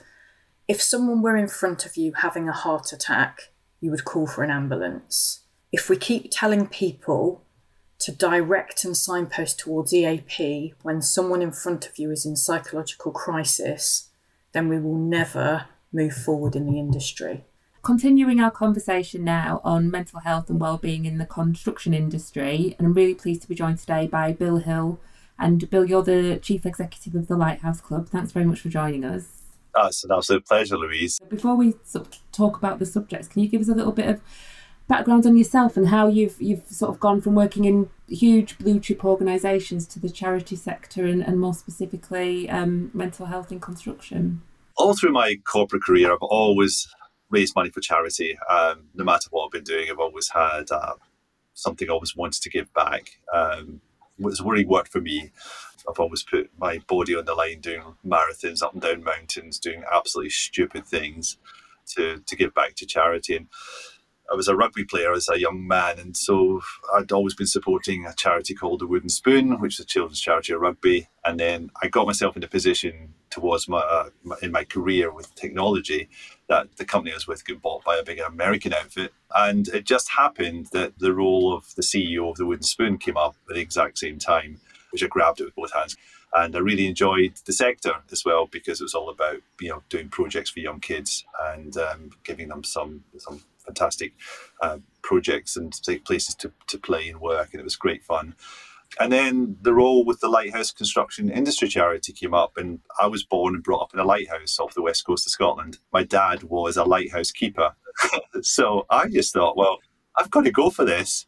if 0.68 0.80
someone 0.80 1.24
were 1.24 1.36
in 1.36 1.48
front 1.48 1.88
of 1.88 1.98
you 1.98 2.14
having 2.14 2.48
a 2.48 2.54
heart 2.54 2.94
attack, 2.94 3.50
you 3.82 3.90
would 3.90 4.06
call 4.06 4.28
for 4.28 4.44
an 4.44 4.52
ambulance. 4.52 5.40
If 5.72 5.90
we 5.90 5.98
keep 5.98 6.28
telling 6.30 6.68
people 6.68 7.42
to 7.98 8.12
direct 8.12 8.86
and 8.86 8.96
signpost 8.96 9.58
towards 9.58 9.92
EAP 9.92 10.76
when 10.84 11.02
someone 11.02 11.42
in 11.42 11.52
front 11.52 11.88
of 11.88 11.98
you 11.98 12.12
is 12.12 12.24
in 12.24 12.36
psychological 12.36 13.12
crisis, 13.12 14.10
then 14.52 14.70
we 14.70 14.80
will 14.80 15.00
never 15.00 15.66
move 15.92 16.14
forward 16.14 16.56
in 16.56 16.68
the 16.68 16.78
industry. 16.78 17.44
Continuing 17.84 18.40
our 18.40 18.50
conversation 18.50 19.26
now 19.26 19.60
on 19.62 19.92
mental 19.92 20.22
health 20.22 20.50
and 20.50 20.58
well-being 20.58 21.04
in 21.04 21.18
the 21.18 21.26
construction 21.26 21.94
industry, 21.94 22.78
and 22.80 22.88
I'm 22.88 22.94
really 22.94 23.14
pleased 23.14 23.42
to 23.42 23.48
be 23.50 23.56
joined 23.56 23.80
today 23.80 24.08
by 24.08 24.32
Bill 24.32 24.60
Hill. 24.60 25.02
And 25.38 25.70
Bill, 25.70 25.84
you're 25.84 26.02
the 26.02 26.40
chief 26.42 26.66
executive 26.66 27.14
of 27.14 27.28
the 27.28 27.36
Lighthouse 27.36 27.82
Club. 27.82 28.08
Thanks 28.08 28.32
very 28.32 28.46
much 28.46 28.62
for 28.62 28.70
joining 28.70 29.04
us. 29.04 29.42
Oh, 29.76 29.88
it's 29.88 30.06
an 30.06 30.12
absolute 30.14 30.46
pleasure, 30.46 30.78
Louise. 30.78 31.20
Before 31.28 31.58
we 31.58 31.74
sort 31.84 32.08
of 32.08 32.32
talk 32.32 32.56
about 32.56 32.80
the 32.80 32.86
subjects, 32.86 33.28
can 33.28 33.42
you 33.42 33.50
give 33.50 33.60
us 33.60 33.68
a 33.68 33.76
little 33.76 33.92
bit 33.92 34.08
of 34.08 34.22
background 34.88 35.26
on 35.26 35.36
yourself 35.36 35.76
and 35.76 35.90
how 35.90 36.08
you've 36.08 36.42
you've 36.42 36.66
sort 36.68 36.94
of 36.94 37.02
gone 37.02 37.20
from 37.20 37.36
working 37.36 37.66
in 37.66 37.90
huge 38.08 38.58
blue 38.60 38.80
chip 38.80 39.04
organisations 39.04 39.86
to 39.88 40.00
the 40.00 40.10
charity 40.10 40.56
sector 40.56 41.06
and, 41.06 41.22
and 41.22 41.38
more 41.38 41.54
specifically 41.54 42.50
um, 42.50 42.92
mental 42.94 43.26
health 43.26 43.52
in 43.52 43.60
construction? 43.60 44.42
All 44.78 44.96
through 44.96 45.12
my 45.12 45.36
corporate 45.44 45.84
career, 45.84 46.14
I've 46.14 46.20
always 46.22 46.88
raised 47.34 47.56
money 47.56 47.72
for 47.72 47.82
charity. 47.82 48.38
Um, 48.50 48.86
no 48.96 49.04
matter 49.04 49.28
what 49.32 49.46
I've 49.46 49.52
been 49.52 49.64
doing, 49.64 49.90
I've 49.90 50.00
always 50.00 50.30
had 50.30 50.72
uh, 50.72 50.94
something 51.54 51.90
I 51.90 51.94
always 51.94 52.16
wanted 52.16 52.44
to 52.44 52.50
give 52.50 52.74
back. 52.74 53.20
Um, 53.34 53.82
it's 54.20 54.42
really 54.42 54.66
worked 54.66 54.92
for 54.92 55.02
me. 55.02 55.32
I've 55.90 56.00
always 56.00 56.24
put 56.24 56.50
my 56.58 56.80
body 56.88 57.16
on 57.16 57.26
the 57.26 57.36
line 57.36 57.60
doing 57.60 57.84
marathons 58.06 58.64
up 58.64 58.74
and 58.74 58.82
down 58.82 59.04
mountains, 59.04 59.60
doing 59.60 59.84
absolutely 59.92 60.30
stupid 60.30 60.86
things 60.86 61.38
to, 61.88 62.22
to 62.26 62.36
give 62.36 62.54
back 62.54 62.76
to 62.76 62.86
charity. 62.86 63.36
And 63.36 63.48
I 64.32 64.36
was 64.36 64.48
a 64.48 64.56
rugby 64.56 64.86
player 64.86 65.14
as 65.14 65.30
a 65.30 65.40
young 65.40 65.68
man, 65.68 66.00
and 66.00 66.16
so 66.16 66.62
I'd 66.94 67.12
always 67.12 67.36
been 67.36 67.48
supporting 67.48 68.06
a 68.06 68.14
charity 68.14 68.54
called 68.54 68.80
the 68.80 68.88
Wooden 68.88 69.10
Spoon, 69.10 69.60
which 69.60 69.76
is 69.76 69.86
a 69.86 69.88
children's 69.88 70.22
charity 70.22 70.54
of 70.54 70.62
rugby. 70.62 71.08
And 71.26 71.40
then 71.40 71.72
I 71.82 71.88
got 71.88 72.08
myself 72.08 72.36
in 72.36 72.44
a 72.44 72.48
position 72.48 73.14
towards 73.30 73.68
my, 73.68 73.80
uh, 73.80 74.10
in 74.42 74.52
my 74.52 74.64
career 74.64 75.12
with 75.12 75.36
technology 75.36 76.10
that 76.50 76.78
the 76.78 76.86
company 76.86 77.12
I 77.12 77.16
was 77.16 77.28
with 77.28 77.46
got 77.46 77.62
bought 77.62 77.84
by 77.84 77.98
a 77.98 78.04
big 78.04 78.20
American 78.20 78.74
outfit, 78.74 79.14
and 79.36 79.68
it 79.70 79.86
just 79.86 80.12
happened 80.12 80.68
that 80.72 81.00
the 81.00 81.14
role 81.14 81.54
of 81.54 81.76
the 81.76 81.84
CEO 81.84 82.30
of 82.30 82.38
the 82.38 82.46
Wooden 82.46 82.64
Spoon 82.64 82.98
came 82.98 83.18
up 83.18 83.36
at 83.50 83.56
the 83.56 83.62
exact 83.62 83.98
same 83.98 84.20
time 84.20 84.60
which 84.94 85.04
I 85.04 85.08
grabbed 85.08 85.42
it 85.42 85.46
with 85.46 85.56
both 85.56 85.74
hands. 85.74 85.98
And 86.36 86.56
I 86.56 86.60
really 86.60 86.88
enjoyed 86.88 87.34
the 87.46 87.54
sector 87.54 87.96
as 88.12 88.24
well 88.24 88.48
because 88.48 88.80
it 88.80 88.86
was 88.86 88.96
all 88.96 89.10
about 89.10 89.38
you 89.60 89.70
know 89.70 89.84
doing 89.90 90.10
projects 90.10 90.50
for 90.50 90.60
young 90.60 90.80
kids 90.80 91.26
and 91.48 91.76
um, 91.78 92.12
giving 92.24 92.48
them 92.48 92.64
some 92.64 93.04
some 93.18 93.44
fantastic 93.66 94.14
uh, 94.62 94.78
projects 95.02 95.56
and 95.56 95.74
places 96.06 96.36
to, 96.36 96.52
to 96.68 96.78
play 96.78 97.10
and 97.10 97.22
work, 97.22 97.50
and 97.52 97.60
it 97.60 97.64
was 97.64 97.76
great 97.76 98.04
fun. 98.04 98.36
And 99.00 99.12
then 99.12 99.58
the 99.62 99.74
role 99.74 100.06
with 100.06 100.20
the 100.20 100.28
Lighthouse 100.28 100.72
Construction 100.72 101.30
Industry 101.30 101.68
Charity 101.68 102.14
came 102.14 102.34
up, 102.34 102.58
and 102.58 102.80
I 103.00 103.08
was 103.08 103.24
born 103.24 103.56
and 103.56 103.64
brought 103.64 103.82
up 103.82 103.94
in 103.94 104.00
a 104.00 104.04
lighthouse 104.06 104.60
off 104.60 104.76
the 104.76 104.84
west 104.84 105.06
coast 105.06 105.28
of 105.28 105.32
Scotland. 105.32 105.80
My 105.92 106.04
dad 106.04 106.44
was 106.44 106.78
a 106.78 106.84
lighthouse 106.84 107.32
keeper. 107.32 107.76
so 108.42 108.86
I 108.90 109.10
just 109.10 109.34
thought, 109.34 109.58
well, 109.58 109.80
I've 110.20 110.30
got 110.30 110.42
to 110.42 110.52
go 110.52 110.70
for 110.70 110.86
this. 110.86 111.26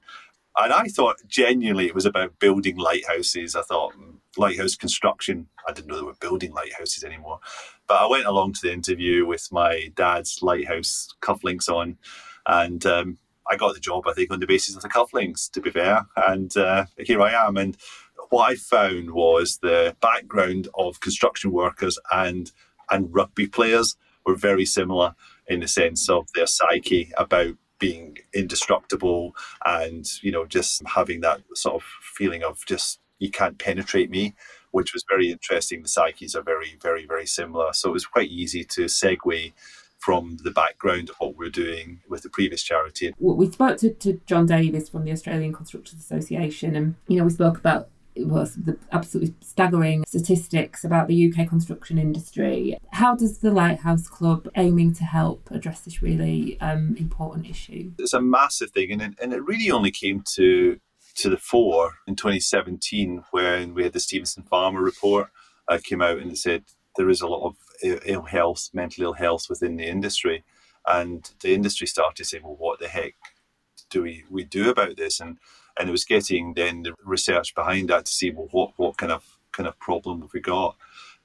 And 0.57 0.71
I 0.71 0.85
thought 0.85 1.17
genuinely 1.27 1.87
it 1.87 1.95
was 1.95 2.05
about 2.05 2.39
building 2.39 2.77
lighthouses. 2.77 3.55
I 3.55 3.63
thought 3.63 3.93
lighthouse 4.37 4.75
construction. 4.75 5.47
I 5.67 5.71
didn't 5.71 5.87
know 5.87 5.97
they 5.97 6.03
were 6.03 6.13
building 6.13 6.53
lighthouses 6.53 7.03
anymore. 7.03 7.39
But 7.87 8.01
I 8.01 8.07
went 8.07 8.25
along 8.25 8.53
to 8.53 8.61
the 8.63 8.73
interview 8.73 9.25
with 9.25 9.51
my 9.51 9.91
dad's 9.95 10.41
lighthouse 10.41 11.09
cufflinks 11.21 11.69
on, 11.69 11.97
and 12.47 12.85
um, 12.85 13.17
I 13.49 13.55
got 13.55 13.73
the 13.73 13.79
job. 13.79 14.07
I 14.07 14.13
think 14.13 14.31
on 14.31 14.39
the 14.39 14.47
basis 14.47 14.75
of 14.75 14.81
the 14.81 14.89
cufflinks, 14.89 15.51
to 15.51 15.61
be 15.61 15.71
fair. 15.71 16.05
And 16.15 16.55
uh, 16.57 16.85
here 16.97 17.21
I 17.21 17.31
am. 17.47 17.57
And 17.57 17.77
what 18.29 18.51
I 18.51 18.55
found 18.55 19.11
was 19.11 19.57
the 19.57 19.95
background 20.01 20.67
of 20.75 20.99
construction 20.99 21.51
workers 21.51 21.99
and 22.11 22.51
and 22.91 23.13
rugby 23.13 23.47
players 23.47 23.95
were 24.25 24.35
very 24.35 24.65
similar 24.65 25.15
in 25.47 25.59
the 25.59 25.67
sense 25.67 26.09
of 26.09 26.27
their 26.33 26.47
psyche 26.47 27.11
about 27.17 27.55
being 27.79 28.17
indestructible 28.33 29.35
and 29.65 30.07
you 30.21 30.31
know 30.31 30.45
just 30.45 30.81
having 30.87 31.21
that 31.21 31.41
sort 31.53 31.75
of 31.75 31.83
feeling 32.15 32.43
of 32.43 32.65
just 32.65 32.99
you 33.19 33.29
can't 33.29 33.57
penetrate 33.57 34.09
me 34.09 34.33
which 34.71 34.93
was 34.93 35.03
very 35.09 35.31
interesting 35.31 35.81
the 35.81 35.87
psyches 35.87 36.35
are 36.35 36.43
very 36.43 36.77
very 36.81 37.05
very 37.05 37.25
similar 37.25 37.73
so 37.73 37.89
it 37.89 37.93
was 37.93 38.05
quite 38.05 38.29
easy 38.29 38.63
to 38.63 38.85
segue 38.85 39.53
from 40.05 40.37
the 40.43 40.51
background 40.51 41.09
of 41.09 41.15
what 41.17 41.35
we're 41.35 41.49
doing 41.49 41.99
with 42.07 42.21
the 42.21 42.29
previous 42.29 42.61
charity. 42.61 43.11
We 43.17 43.49
spoke 43.51 43.77
to, 43.79 43.91
to 43.91 44.21
Jon 44.27 44.45
Davies 44.45 44.87
from 44.87 45.03
the 45.03 45.11
Australian 45.11 45.51
Constructors 45.51 45.95
Association, 45.95 46.75
and 46.75 46.95
you 47.07 47.17
know 47.17 47.23
we 47.23 47.31
spoke 47.31 47.57
about 47.57 47.89
it 48.15 48.27
was 48.27 48.55
the 48.55 48.77
absolutely 48.91 49.35
staggering 49.41 50.05
statistics 50.07 50.85
about 50.85 51.07
the 51.07 51.33
UK 51.33 51.49
construction 51.49 51.97
industry. 51.97 52.77
How 52.93 53.15
does 53.15 53.39
the 53.39 53.51
Lighthouse 53.51 54.07
Club 54.07 54.47
aiming 54.55 54.93
to 54.93 55.03
help 55.03 55.49
address 55.51 55.81
this 55.81 56.01
really 56.01 56.59
um, 56.61 56.95
important 56.97 57.47
issue? 57.47 57.91
It's 57.99 58.13
a 58.13 58.21
massive 58.21 58.71
thing, 58.71 58.91
and 58.91 59.01
it, 59.01 59.13
and 59.21 59.33
it 59.33 59.43
really 59.43 59.69
only 59.69 59.91
came 59.91 60.23
to 60.35 60.79
to 61.15 61.29
the 61.29 61.37
fore 61.37 61.93
in 62.07 62.15
2017 62.15 63.23
when 63.31 63.73
we 63.73 63.83
had 63.83 63.93
the 63.93 63.99
Stevenson 63.99 64.43
Farmer 64.43 64.81
report 64.81 65.29
uh, 65.67 65.79
came 65.83 66.01
out 66.01 66.19
and 66.19 66.31
it 66.31 66.37
said 66.37 66.63
there 66.95 67.09
is 67.09 67.21
a 67.21 67.27
lot 67.27 67.45
of 67.45 67.55
ill 67.83 68.23
health, 68.23 68.69
mental 68.73 69.03
ill 69.03 69.13
health 69.13 69.47
within 69.49 69.77
the 69.77 69.85
industry, 69.85 70.43
and 70.87 71.31
the 71.41 71.53
industry 71.53 71.87
started 71.87 72.25
saying, 72.25 72.43
"Well, 72.43 72.55
what 72.57 72.79
the 72.79 72.87
heck 72.87 73.15
do 73.89 74.01
we 74.03 74.23
we 74.29 74.43
do 74.43 74.69
about 74.69 74.97
this?" 74.97 75.19
and 75.19 75.37
and 75.77 75.89
it 75.89 75.91
was 75.91 76.05
getting 76.05 76.53
then 76.53 76.83
the 76.83 76.93
research 77.03 77.53
behind 77.53 77.89
that 77.89 78.05
to 78.05 78.11
see 78.11 78.31
well 78.31 78.47
what 78.51 78.71
what 78.77 78.97
kind 78.97 79.11
of 79.11 79.37
kind 79.51 79.67
of 79.67 79.79
problem 79.79 80.21
have 80.21 80.33
we 80.33 80.41
got. 80.41 80.75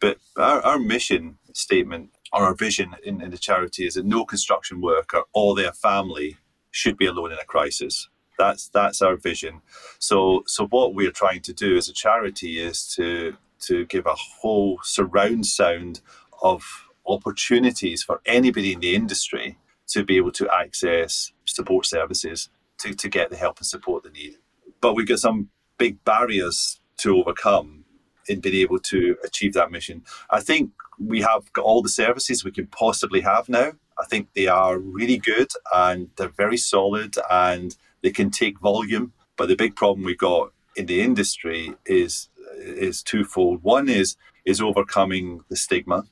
But 0.01 0.19
our, 0.37 0.61
our 0.63 0.79
mission 0.79 1.39
statement 1.53 2.11
or 2.33 2.43
our 2.43 2.55
vision 2.55 2.95
in, 3.05 3.21
in 3.21 3.31
the 3.31 3.39
charity 3.39 3.87
is 3.87 3.95
that 3.95 4.07
no 4.07 4.25
construction 4.25 4.81
worker 4.81 5.23
or 5.35 5.55
their 5.55 5.73
family 5.73 6.39
should 6.71 6.97
be 6.97 7.07
alone 7.07 7.33
in 7.33 7.39
a 7.39 7.45
crisis. 7.45 8.09
That's 8.41 8.69
that's 8.69 9.03
our 9.03 9.17
vision. 9.17 9.61
So 9.99 10.43
so 10.47 10.67
what 10.69 10.95
we're 10.95 11.19
trying 11.23 11.43
to 11.43 11.53
do 11.53 11.77
as 11.77 11.89
a 11.89 11.93
charity 11.93 12.59
is 12.59 12.87
to 12.97 13.37
to 13.69 13.85
give 13.87 14.07
a 14.07 14.15
whole 14.15 14.81
surround 14.83 15.45
sound 15.47 16.01
of 16.43 16.63
opportunities 17.07 18.03
for 18.03 18.21
anybody 18.25 18.73
in 18.73 18.81
the 18.81 18.95
industry 18.95 19.59
to 19.89 20.05
be 20.05 20.17
able 20.17 20.33
to 20.33 20.49
access 20.63 21.33
support 21.45 21.85
services 21.85 22.49
to, 22.79 22.95
to 22.95 23.09
get 23.09 23.29
the 23.29 23.37
help 23.37 23.59
and 23.59 23.67
support 23.67 24.05
they 24.05 24.11
need. 24.11 24.37
But 24.81 24.95
we've 24.95 25.07
got 25.07 25.19
some 25.19 25.51
big 25.77 26.03
barriers 26.05 26.81
to 26.99 27.19
overcome 27.19 27.85
in 28.29 28.41
being 28.41 28.63
able 28.63 28.79
to 28.79 29.17
achieve 29.25 29.53
that 29.55 29.71
mission. 29.71 30.03
I 30.31 30.41
think 30.41 30.71
we 30.99 31.21
have 31.23 31.53
got 31.53 31.65
all 31.65 31.83
the 31.83 31.89
services 31.89 32.45
we 32.45 32.53
can 32.53 32.69
possibly 32.69 33.21
have 33.23 33.49
now. 33.49 33.73
I 34.01 34.07
think 34.07 34.29
they 34.35 34.47
are 34.47 34.79
really 34.79 35.19
good 35.19 35.49
and 35.75 36.09
they're 36.17 36.29
very 36.29 36.57
solid 36.57 37.17
and 37.31 37.77
they 38.03 38.11
can 38.11 38.31
take 38.31 38.59
volume. 38.61 39.13
But 39.37 39.49
the 39.49 39.57
big 39.57 39.77
problem 39.77 40.05
we've 40.05 40.19
got 40.19 40.53
in 40.77 40.87
the 40.87 41.01
industry 41.01 41.75
is 41.87 42.29
is 42.59 43.03
twofold. 43.03 43.63
One 43.63 43.89
is 43.89 44.17
is 44.45 44.61
overcoming 44.61 45.41
the 45.49 45.57
stigma, 45.57 46.05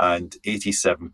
and 0.00 0.36
87% 0.46 1.10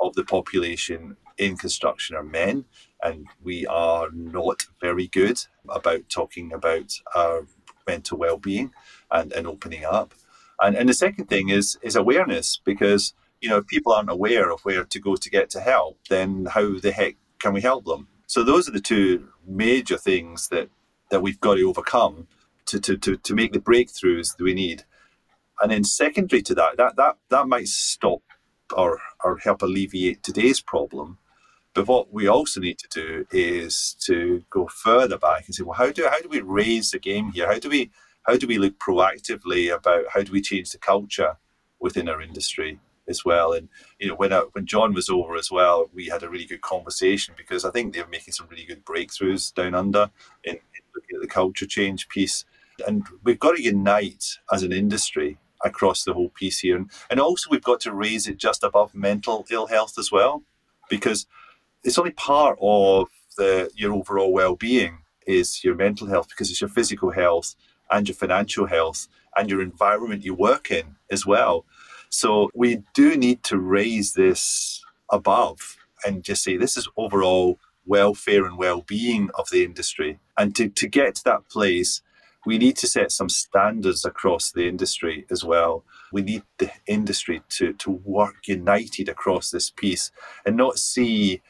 of 0.00 0.14
the 0.14 0.24
population 0.24 1.16
in 1.36 1.56
construction 1.56 2.16
are 2.16 2.22
men, 2.22 2.64
and 3.02 3.26
we 3.42 3.66
are 3.66 4.08
not 4.12 4.66
very 4.80 5.08
good 5.08 5.40
about 5.68 6.08
talking 6.08 6.52
about 6.52 6.92
our 7.14 7.46
mental 7.86 8.18
well-being 8.18 8.72
and, 9.10 9.32
and 9.32 9.46
opening 9.46 9.84
up. 9.84 10.14
And 10.60 10.76
and 10.76 10.88
the 10.88 10.94
second 10.94 11.26
thing 11.26 11.48
is 11.48 11.78
is 11.82 11.96
awareness 11.96 12.60
because 12.64 13.14
you 13.40 13.48
know 13.48 13.58
if 13.58 13.66
people 13.66 13.92
aren't 13.92 14.10
aware 14.10 14.50
of 14.50 14.60
where 14.62 14.84
to 14.84 15.00
go 15.00 15.16
to 15.16 15.30
get 15.30 15.50
to 15.50 15.60
help, 15.60 15.98
then 16.08 16.46
how 16.46 16.78
the 16.78 16.92
heck 16.92 17.16
can 17.40 17.52
we 17.52 17.60
help 17.60 17.84
them? 17.84 18.08
So 18.26 18.42
those 18.42 18.68
are 18.68 18.72
the 18.72 18.80
two 18.80 19.28
major 19.46 19.96
things 19.96 20.48
that 20.48 20.68
that 21.10 21.22
we've 21.22 21.40
got 21.40 21.54
to 21.54 21.68
overcome 21.68 22.26
to, 22.66 22.78
to, 22.80 22.98
to, 22.98 23.16
to 23.16 23.34
make 23.34 23.52
the 23.52 23.60
breakthroughs 23.60 24.36
that 24.36 24.44
we 24.44 24.52
need. 24.52 24.84
And 25.62 25.72
then 25.72 25.82
secondary 25.84 26.42
to 26.42 26.54
that, 26.54 26.76
that 26.76 26.96
that 26.96 27.16
that 27.30 27.48
might 27.48 27.68
stop 27.68 28.22
or 28.76 29.00
or 29.24 29.38
help 29.38 29.62
alleviate 29.62 30.22
today's 30.22 30.60
problem 30.60 31.18
but 31.78 31.86
what 31.86 32.12
we 32.12 32.26
also 32.26 32.60
need 32.60 32.78
to 32.78 32.88
do 32.88 33.26
is 33.30 33.94
to 34.00 34.42
go 34.50 34.66
further 34.66 35.16
back 35.16 35.46
and 35.46 35.54
say, 35.54 35.62
well, 35.62 35.76
how 35.78 35.92
do 35.92 36.08
how 36.10 36.20
do 36.20 36.28
we 36.28 36.40
raise 36.40 36.90
the 36.90 36.98
game 36.98 37.30
here? 37.30 37.46
How 37.46 37.60
do 37.60 37.68
we 37.68 37.92
how 38.24 38.36
do 38.36 38.48
we 38.48 38.58
look 38.58 38.80
proactively 38.80 39.72
about 39.72 40.06
how 40.12 40.22
do 40.22 40.32
we 40.32 40.40
change 40.40 40.70
the 40.70 40.78
culture 40.78 41.36
within 41.80 42.08
our 42.08 42.20
industry 42.20 42.80
as 43.08 43.24
well? 43.24 43.52
And 43.52 43.68
you 43.98 44.08
know, 44.08 44.14
when 44.14 44.32
I, 44.32 44.40
when 44.52 44.66
Jon 44.66 44.94
was 44.94 45.08
over 45.08 45.36
as 45.36 45.50
well, 45.50 45.90
we 45.92 46.06
had 46.06 46.22
a 46.22 46.28
really 46.28 46.44
good 46.44 46.60
conversation 46.60 47.34
because 47.36 47.64
I 47.64 47.70
think 47.70 47.94
they're 47.94 48.06
making 48.06 48.34
some 48.34 48.48
really 48.48 48.64
good 48.64 48.84
breakthroughs 48.84 49.54
down 49.54 49.74
under 49.74 50.10
in, 50.44 50.54
in 50.54 50.60
looking 50.94 51.16
at 51.16 51.22
the 51.22 51.28
culture 51.28 51.66
change 51.66 52.08
piece. 52.08 52.44
And 52.86 53.06
we've 53.24 53.40
got 53.40 53.56
to 53.56 53.62
unite 53.62 54.38
as 54.52 54.62
an 54.62 54.72
industry 54.72 55.38
across 55.64 56.04
the 56.04 56.14
whole 56.14 56.28
piece 56.28 56.60
here, 56.60 56.76
and, 56.76 56.90
and 57.10 57.18
also 57.18 57.50
we've 57.50 57.62
got 57.62 57.80
to 57.80 57.92
raise 57.92 58.28
it 58.28 58.36
just 58.36 58.62
above 58.62 58.94
mental 58.94 59.44
ill 59.50 59.66
health 59.66 59.98
as 59.98 60.12
well, 60.12 60.42
because 60.88 61.26
it's 61.82 61.98
only 61.98 62.12
part 62.12 62.56
of 62.60 63.08
the 63.36 63.70
your 63.74 63.92
overall 63.92 64.32
well-being 64.32 64.98
is 65.26 65.62
your 65.64 65.74
mental 65.74 66.06
health 66.06 66.28
because 66.28 66.50
it's 66.50 66.60
your 66.60 66.70
physical 66.70 67.10
health 67.10 67.54
and 67.90 68.08
your 68.08 68.14
financial 68.14 68.66
health 68.66 69.08
and 69.36 69.48
your 69.50 69.60
environment 69.62 70.24
you 70.24 70.34
work 70.34 70.70
in 70.70 70.96
as 71.10 71.24
well. 71.26 71.64
So 72.10 72.50
we 72.54 72.82
do 72.94 73.16
need 73.16 73.44
to 73.44 73.58
raise 73.58 74.14
this 74.14 74.82
above 75.10 75.76
and 76.04 76.22
just 76.22 76.42
say 76.42 76.56
this 76.56 76.76
is 76.76 76.88
overall 76.96 77.58
welfare 77.86 78.44
and 78.44 78.58
well-being 78.58 79.30
of 79.34 79.48
the 79.50 79.64
industry. 79.64 80.18
And 80.36 80.54
to, 80.56 80.68
to 80.68 80.86
get 80.88 81.16
to 81.16 81.24
that 81.24 81.48
place, 81.48 82.02
we 82.46 82.58
need 82.58 82.76
to 82.78 82.86
set 82.86 83.10
some 83.10 83.28
standards 83.28 84.04
across 84.04 84.52
the 84.52 84.68
industry 84.68 85.26
as 85.30 85.44
well. 85.44 85.84
We 86.12 86.22
need 86.22 86.42
the 86.58 86.70
industry 86.86 87.42
to, 87.50 87.72
to 87.74 87.90
work 87.90 88.46
united 88.46 89.08
across 89.08 89.50
this 89.50 89.70
piece 89.70 90.10
and 90.46 90.56
not 90.56 90.78
see 90.78 91.42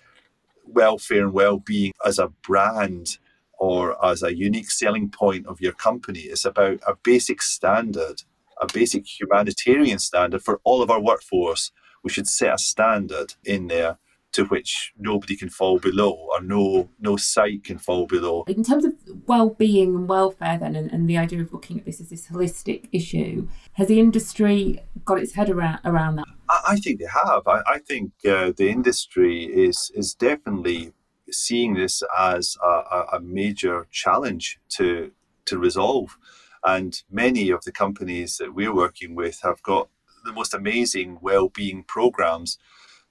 welfare 0.64 1.24
and 1.24 1.32
well-being 1.32 1.92
as 2.04 2.18
a 2.18 2.28
brand 2.28 3.18
or 3.58 4.04
as 4.04 4.22
a 4.22 4.36
unique 4.36 4.70
selling 4.70 5.10
point 5.10 5.46
of 5.46 5.60
your 5.60 5.72
company. 5.72 6.20
It's 6.20 6.44
about 6.44 6.80
a 6.86 6.96
basic 7.02 7.42
standard, 7.42 8.22
a 8.60 8.66
basic 8.72 9.06
humanitarian 9.06 9.98
standard 9.98 10.42
for 10.42 10.60
all 10.64 10.82
of 10.82 10.90
our 10.90 11.00
workforce. 11.00 11.70
We 12.02 12.10
should 12.10 12.28
set 12.28 12.54
a 12.54 12.58
standard 12.58 13.34
in 13.44 13.68
there 13.68 13.98
to 14.32 14.44
which 14.44 14.92
nobody 14.98 15.36
can 15.36 15.48
fall 15.48 15.78
below 15.78 16.10
or 16.10 16.42
no 16.42 16.88
no 17.00 17.16
site 17.16 17.64
can 17.64 17.78
fall 17.78 18.06
below. 18.06 18.44
In 18.46 18.62
terms 18.62 18.84
of 18.84 18.92
well-being 19.26 19.94
and 19.94 20.08
welfare 20.08 20.58
then 20.58 20.76
and, 20.76 20.90
and 20.92 21.08
the 21.08 21.16
idea 21.16 21.40
of 21.40 21.52
looking 21.52 21.78
at 21.78 21.86
this 21.86 22.00
as 22.00 22.10
this 22.10 22.28
holistic 22.28 22.88
issue, 22.92 23.48
has 23.72 23.88
the 23.88 24.00
industry 24.00 24.80
got 25.04 25.18
its 25.18 25.32
head 25.32 25.50
around 25.50 25.80
around 25.84 26.16
that? 26.16 26.26
I, 26.48 26.60
I 26.68 26.76
think 26.76 27.00
they 27.00 27.06
have. 27.06 27.46
I, 27.46 27.62
I 27.66 27.78
think 27.78 28.12
uh, 28.26 28.52
the 28.56 28.68
industry 28.68 29.44
is 29.44 29.90
is 29.94 30.14
definitely 30.14 30.92
seeing 31.30 31.74
this 31.74 32.02
as 32.18 32.56
a, 32.62 33.04
a 33.14 33.20
major 33.20 33.86
challenge 33.90 34.58
to 34.76 35.12
to 35.46 35.58
resolve. 35.58 36.16
And 36.64 37.00
many 37.10 37.50
of 37.50 37.64
the 37.64 37.72
companies 37.72 38.36
that 38.38 38.54
we're 38.54 38.74
working 38.74 39.14
with 39.14 39.40
have 39.42 39.62
got 39.62 39.88
the 40.24 40.32
most 40.32 40.52
amazing 40.52 41.18
well-being 41.22 41.84
programs 41.84 42.58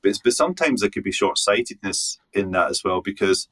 but, 0.01 0.19
but 0.23 0.33
sometimes 0.33 0.81
there 0.81 0.89
could 0.89 1.03
be 1.03 1.11
short 1.11 1.37
sightedness 1.37 2.19
in 2.33 2.51
that 2.51 2.69
as 2.69 2.83
well, 2.83 3.01
because 3.01 3.47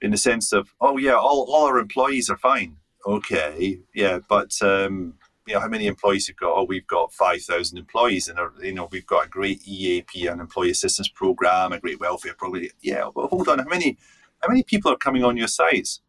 in 0.00 0.10
the 0.10 0.16
sense 0.16 0.52
of, 0.52 0.74
oh, 0.80 0.96
yeah, 0.96 1.14
all, 1.14 1.46
all 1.48 1.66
our 1.66 1.78
employees 1.78 2.30
are 2.30 2.36
fine. 2.36 2.76
Okay, 3.06 3.80
yeah, 3.94 4.18
but 4.28 4.60
um, 4.60 5.14
you 5.46 5.54
know, 5.54 5.60
how 5.60 5.68
many 5.68 5.86
employees 5.86 6.28
you've 6.28 6.36
got? 6.36 6.54
Oh, 6.54 6.64
we've 6.64 6.86
got 6.86 7.12
5,000 7.14 7.78
employees 7.78 8.28
and, 8.28 8.38
you 8.62 8.74
know, 8.74 8.88
we've 8.90 9.06
got 9.06 9.26
a 9.26 9.28
great 9.28 9.66
EAP, 9.66 10.26
an 10.26 10.40
employee 10.40 10.70
assistance 10.70 11.08
program, 11.08 11.72
a 11.72 11.80
great 11.80 11.98
welfare 11.98 12.34
program. 12.34 12.68
Yeah, 12.82 13.08
but 13.14 13.28
hold 13.28 13.48
on, 13.48 13.58
how 13.58 13.64
many, 13.64 13.96
how 14.42 14.48
many 14.48 14.62
people 14.62 14.92
are 14.92 14.96
coming 14.96 15.24
on 15.24 15.36
your 15.36 15.48
sites? 15.48 16.00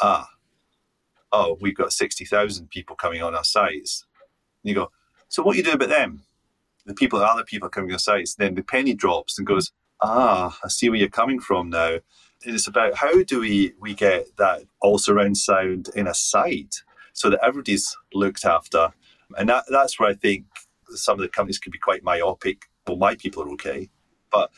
Ah, 0.00 0.28
oh, 1.34 1.58
we've 1.60 1.76
got 1.76 1.92
60,000 1.92 2.70
people 2.70 2.96
coming 2.96 3.22
on 3.22 3.34
our 3.34 3.44
sites. 3.44 4.06
And 4.62 4.68
you 4.70 4.74
go, 4.74 4.90
so 5.28 5.42
what 5.42 5.54
are 5.54 5.58
you 5.58 5.64
doing 5.64 5.76
about 5.76 5.88
them? 5.88 6.22
the 6.86 6.94
people, 6.94 7.18
other 7.20 7.44
people 7.44 7.68
coming 7.68 7.92
on 7.92 7.98
sites, 7.98 8.34
then 8.34 8.54
the 8.54 8.62
penny 8.62 8.94
drops 8.94 9.38
and 9.38 9.46
goes, 9.46 9.72
ah, 10.00 10.56
I 10.62 10.68
see 10.68 10.88
where 10.88 10.98
you're 10.98 11.08
coming 11.08 11.40
from 11.40 11.70
now. 11.70 11.98
And 12.44 12.54
it's 12.54 12.66
about 12.66 12.94
how 12.94 13.22
do 13.22 13.40
we 13.40 13.72
we 13.80 13.94
get 13.94 14.36
that 14.36 14.64
all 14.82 14.98
surround 14.98 15.38
sound 15.38 15.88
in 15.96 16.06
a 16.06 16.14
site 16.14 16.82
so 17.14 17.30
that 17.30 17.42
everybody's 17.42 17.96
looked 18.12 18.44
after, 18.44 18.90
and 19.38 19.48
that 19.48 19.64
that's 19.70 19.98
where 19.98 20.10
I 20.10 20.14
think 20.14 20.44
some 20.90 21.14
of 21.14 21.22
the 21.22 21.28
companies 21.28 21.58
can 21.58 21.72
be 21.72 21.78
quite 21.78 22.04
myopic. 22.04 22.66
Well, 22.86 22.98
my 22.98 23.14
people 23.14 23.42
are 23.44 23.50
okay, 23.52 23.88
but 24.30 24.50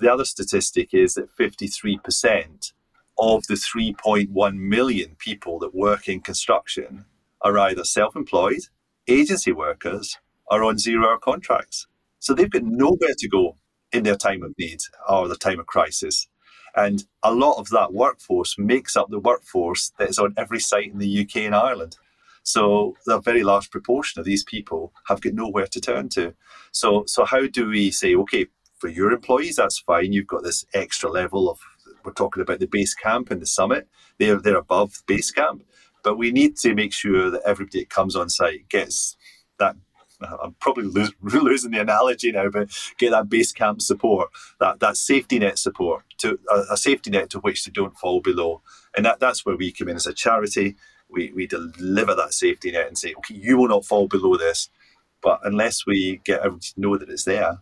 the 0.00 0.12
other 0.12 0.26
statistic 0.26 0.92
is 0.92 1.14
that 1.14 1.34
53% 1.36 2.72
of 3.18 3.46
the 3.46 3.54
3.1 3.54 4.56
million 4.56 5.16
people 5.18 5.58
that 5.60 5.74
work 5.74 6.08
in 6.08 6.20
construction 6.20 7.04
are 7.40 7.58
either 7.58 7.84
self-employed, 7.84 8.62
agency 9.08 9.52
workers, 9.52 10.18
are 10.50 10.64
on 10.64 10.78
zero 10.78 11.08
hour 11.08 11.18
contracts. 11.18 11.86
So 12.18 12.34
they've 12.34 12.50
got 12.50 12.62
nowhere 12.64 13.14
to 13.18 13.28
go 13.28 13.56
in 13.92 14.04
their 14.04 14.16
time 14.16 14.42
of 14.42 14.54
need 14.58 14.80
or 15.08 15.28
the 15.28 15.36
time 15.36 15.60
of 15.60 15.66
crisis. 15.66 16.28
And 16.74 17.04
a 17.22 17.32
lot 17.32 17.58
of 17.58 17.68
that 17.70 17.92
workforce 17.92 18.56
makes 18.58 18.96
up 18.96 19.10
the 19.10 19.18
workforce 19.18 19.92
that 19.98 20.08
is 20.08 20.18
on 20.18 20.34
every 20.36 20.60
site 20.60 20.90
in 20.90 20.98
the 20.98 21.20
UK 21.20 21.42
and 21.42 21.54
Ireland. 21.54 21.96
So 22.44 22.96
a 23.08 23.20
very 23.20 23.44
large 23.44 23.70
proportion 23.70 24.18
of 24.18 24.24
these 24.24 24.44
people 24.44 24.92
have 25.08 25.20
got 25.20 25.34
nowhere 25.34 25.66
to 25.66 25.80
turn 25.80 26.08
to. 26.10 26.34
So 26.72 27.04
so 27.06 27.24
how 27.24 27.46
do 27.46 27.68
we 27.68 27.90
say, 27.90 28.14
okay, 28.14 28.46
for 28.78 28.88
your 28.88 29.12
employees, 29.12 29.56
that's 29.56 29.78
fine. 29.78 30.12
You've 30.12 30.26
got 30.26 30.42
this 30.42 30.66
extra 30.74 31.10
level 31.10 31.48
of 31.48 31.60
we're 32.04 32.12
talking 32.12 32.42
about 32.42 32.60
the 32.60 32.66
base 32.66 32.94
camp 32.94 33.30
and 33.30 33.42
the 33.42 33.46
summit. 33.46 33.88
They're 34.18 34.40
they're 34.40 34.56
above 34.56 35.02
base 35.06 35.30
camp, 35.30 35.64
but 36.04 36.18
we 36.18 36.32
need 36.32 36.56
to 36.58 36.74
make 36.74 36.92
sure 36.92 37.30
that 37.30 37.42
everybody 37.46 37.80
that 37.80 37.90
comes 37.90 38.16
on 38.16 38.28
site 38.30 38.68
gets 38.68 39.16
that. 39.58 39.76
I'm 40.42 40.54
probably 40.60 40.84
lo- 40.84 41.08
losing 41.22 41.72
the 41.72 41.80
analogy 41.80 42.32
now, 42.32 42.48
but 42.48 42.70
get 42.98 43.10
that 43.10 43.28
base 43.28 43.52
camp 43.52 43.82
support, 43.82 44.30
that 44.60 44.80
that 44.80 44.96
safety 44.96 45.38
net 45.38 45.58
support, 45.58 46.04
to 46.18 46.38
a, 46.50 46.74
a 46.74 46.76
safety 46.76 47.10
net 47.10 47.30
to 47.30 47.40
which 47.40 47.64
they 47.64 47.72
don't 47.72 47.98
fall 47.98 48.20
below, 48.20 48.62
and 48.96 49.04
that, 49.06 49.20
that's 49.20 49.44
where 49.46 49.56
we 49.56 49.72
come 49.72 49.88
in 49.88 49.96
as 49.96 50.06
a 50.06 50.14
charity. 50.14 50.76
We 51.10 51.32
we 51.34 51.46
deliver 51.46 52.14
that 52.14 52.34
safety 52.34 52.72
net 52.72 52.88
and 52.88 52.98
say, 52.98 53.14
okay, 53.18 53.34
you 53.34 53.58
will 53.58 53.68
not 53.68 53.84
fall 53.84 54.08
below 54.08 54.36
this, 54.36 54.70
but 55.22 55.40
unless 55.44 55.86
we 55.86 56.20
get 56.24 56.40
everybody 56.40 56.66
to 56.74 56.80
know 56.80 56.98
that 56.98 57.10
it's 57.10 57.24
there, 57.24 57.58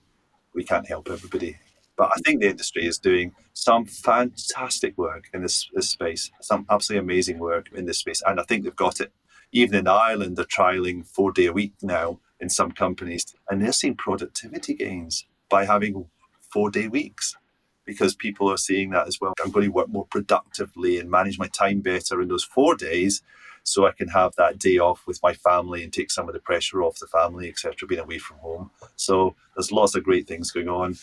we 0.54 0.64
can't 0.64 0.88
help 0.88 1.10
everybody. 1.10 1.58
But 2.00 2.12
I 2.16 2.20
think 2.20 2.40
the 2.40 2.48
industry 2.48 2.86
is 2.86 2.98
doing 2.98 3.34
some 3.52 3.84
fantastic 3.84 4.96
work 4.96 5.28
in 5.34 5.42
this, 5.42 5.68
this 5.74 5.90
space, 5.90 6.30
some 6.40 6.64
absolutely 6.70 7.04
amazing 7.04 7.38
work 7.38 7.68
in 7.74 7.84
this 7.84 7.98
space. 7.98 8.22
And 8.26 8.40
I 8.40 8.42
think 8.44 8.64
they've 8.64 8.74
got 8.74 9.02
it. 9.02 9.12
Even 9.52 9.80
in 9.80 9.86
Ireland, 9.86 10.38
they're 10.38 10.46
trialing 10.46 11.06
four 11.06 11.30
day 11.30 11.44
a 11.44 11.52
week 11.52 11.74
now 11.82 12.18
in 12.40 12.48
some 12.48 12.72
companies, 12.72 13.36
and 13.50 13.60
they're 13.60 13.70
seeing 13.70 13.96
productivity 13.96 14.72
gains 14.72 15.26
by 15.50 15.66
having 15.66 16.06
four 16.50 16.70
day 16.70 16.88
weeks 16.88 17.36
because 17.84 18.14
people 18.14 18.50
are 18.50 18.56
seeing 18.56 18.88
that 18.92 19.06
as 19.06 19.20
well. 19.20 19.34
I'm 19.44 19.50
going 19.50 19.66
to 19.66 19.72
work 19.72 19.90
more 19.90 20.06
productively 20.06 20.98
and 20.98 21.10
manage 21.10 21.38
my 21.38 21.48
time 21.48 21.80
better 21.80 22.22
in 22.22 22.28
those 22.28 22.44
four 22.44 22.76
days 22.76 23.20
so 23.62 23.86
I 23.86 23.92
can 23.92 24.08
have 24.08 24.34
that 24.36 24.58
day 24.58 24.78
off 24.78 25.06
with 25.06 25.20
my 25.22 25.34
family 25.34 25.84
and 25.84 25.92
take 25.92 26.10
some 26.10 26.28
of 26.30 26.32
the 26.32 26.40
pressure 26.40 26.82
off 26.82 26.98
the 26.98 27.06
family, 27.08 27.50
etc., 27.50 27.86
being 27.86 28.00
away 28.00 28.16
from 28.16 28.38
home. 28.38 28.70
So 28.96 29.36
there's 29.54 29.70
lots 29.70 29.94
of 29.94 30.02
great 30.02 30.26
things 30.26 30.50
going 30.50 30.70
on 30.70 30.96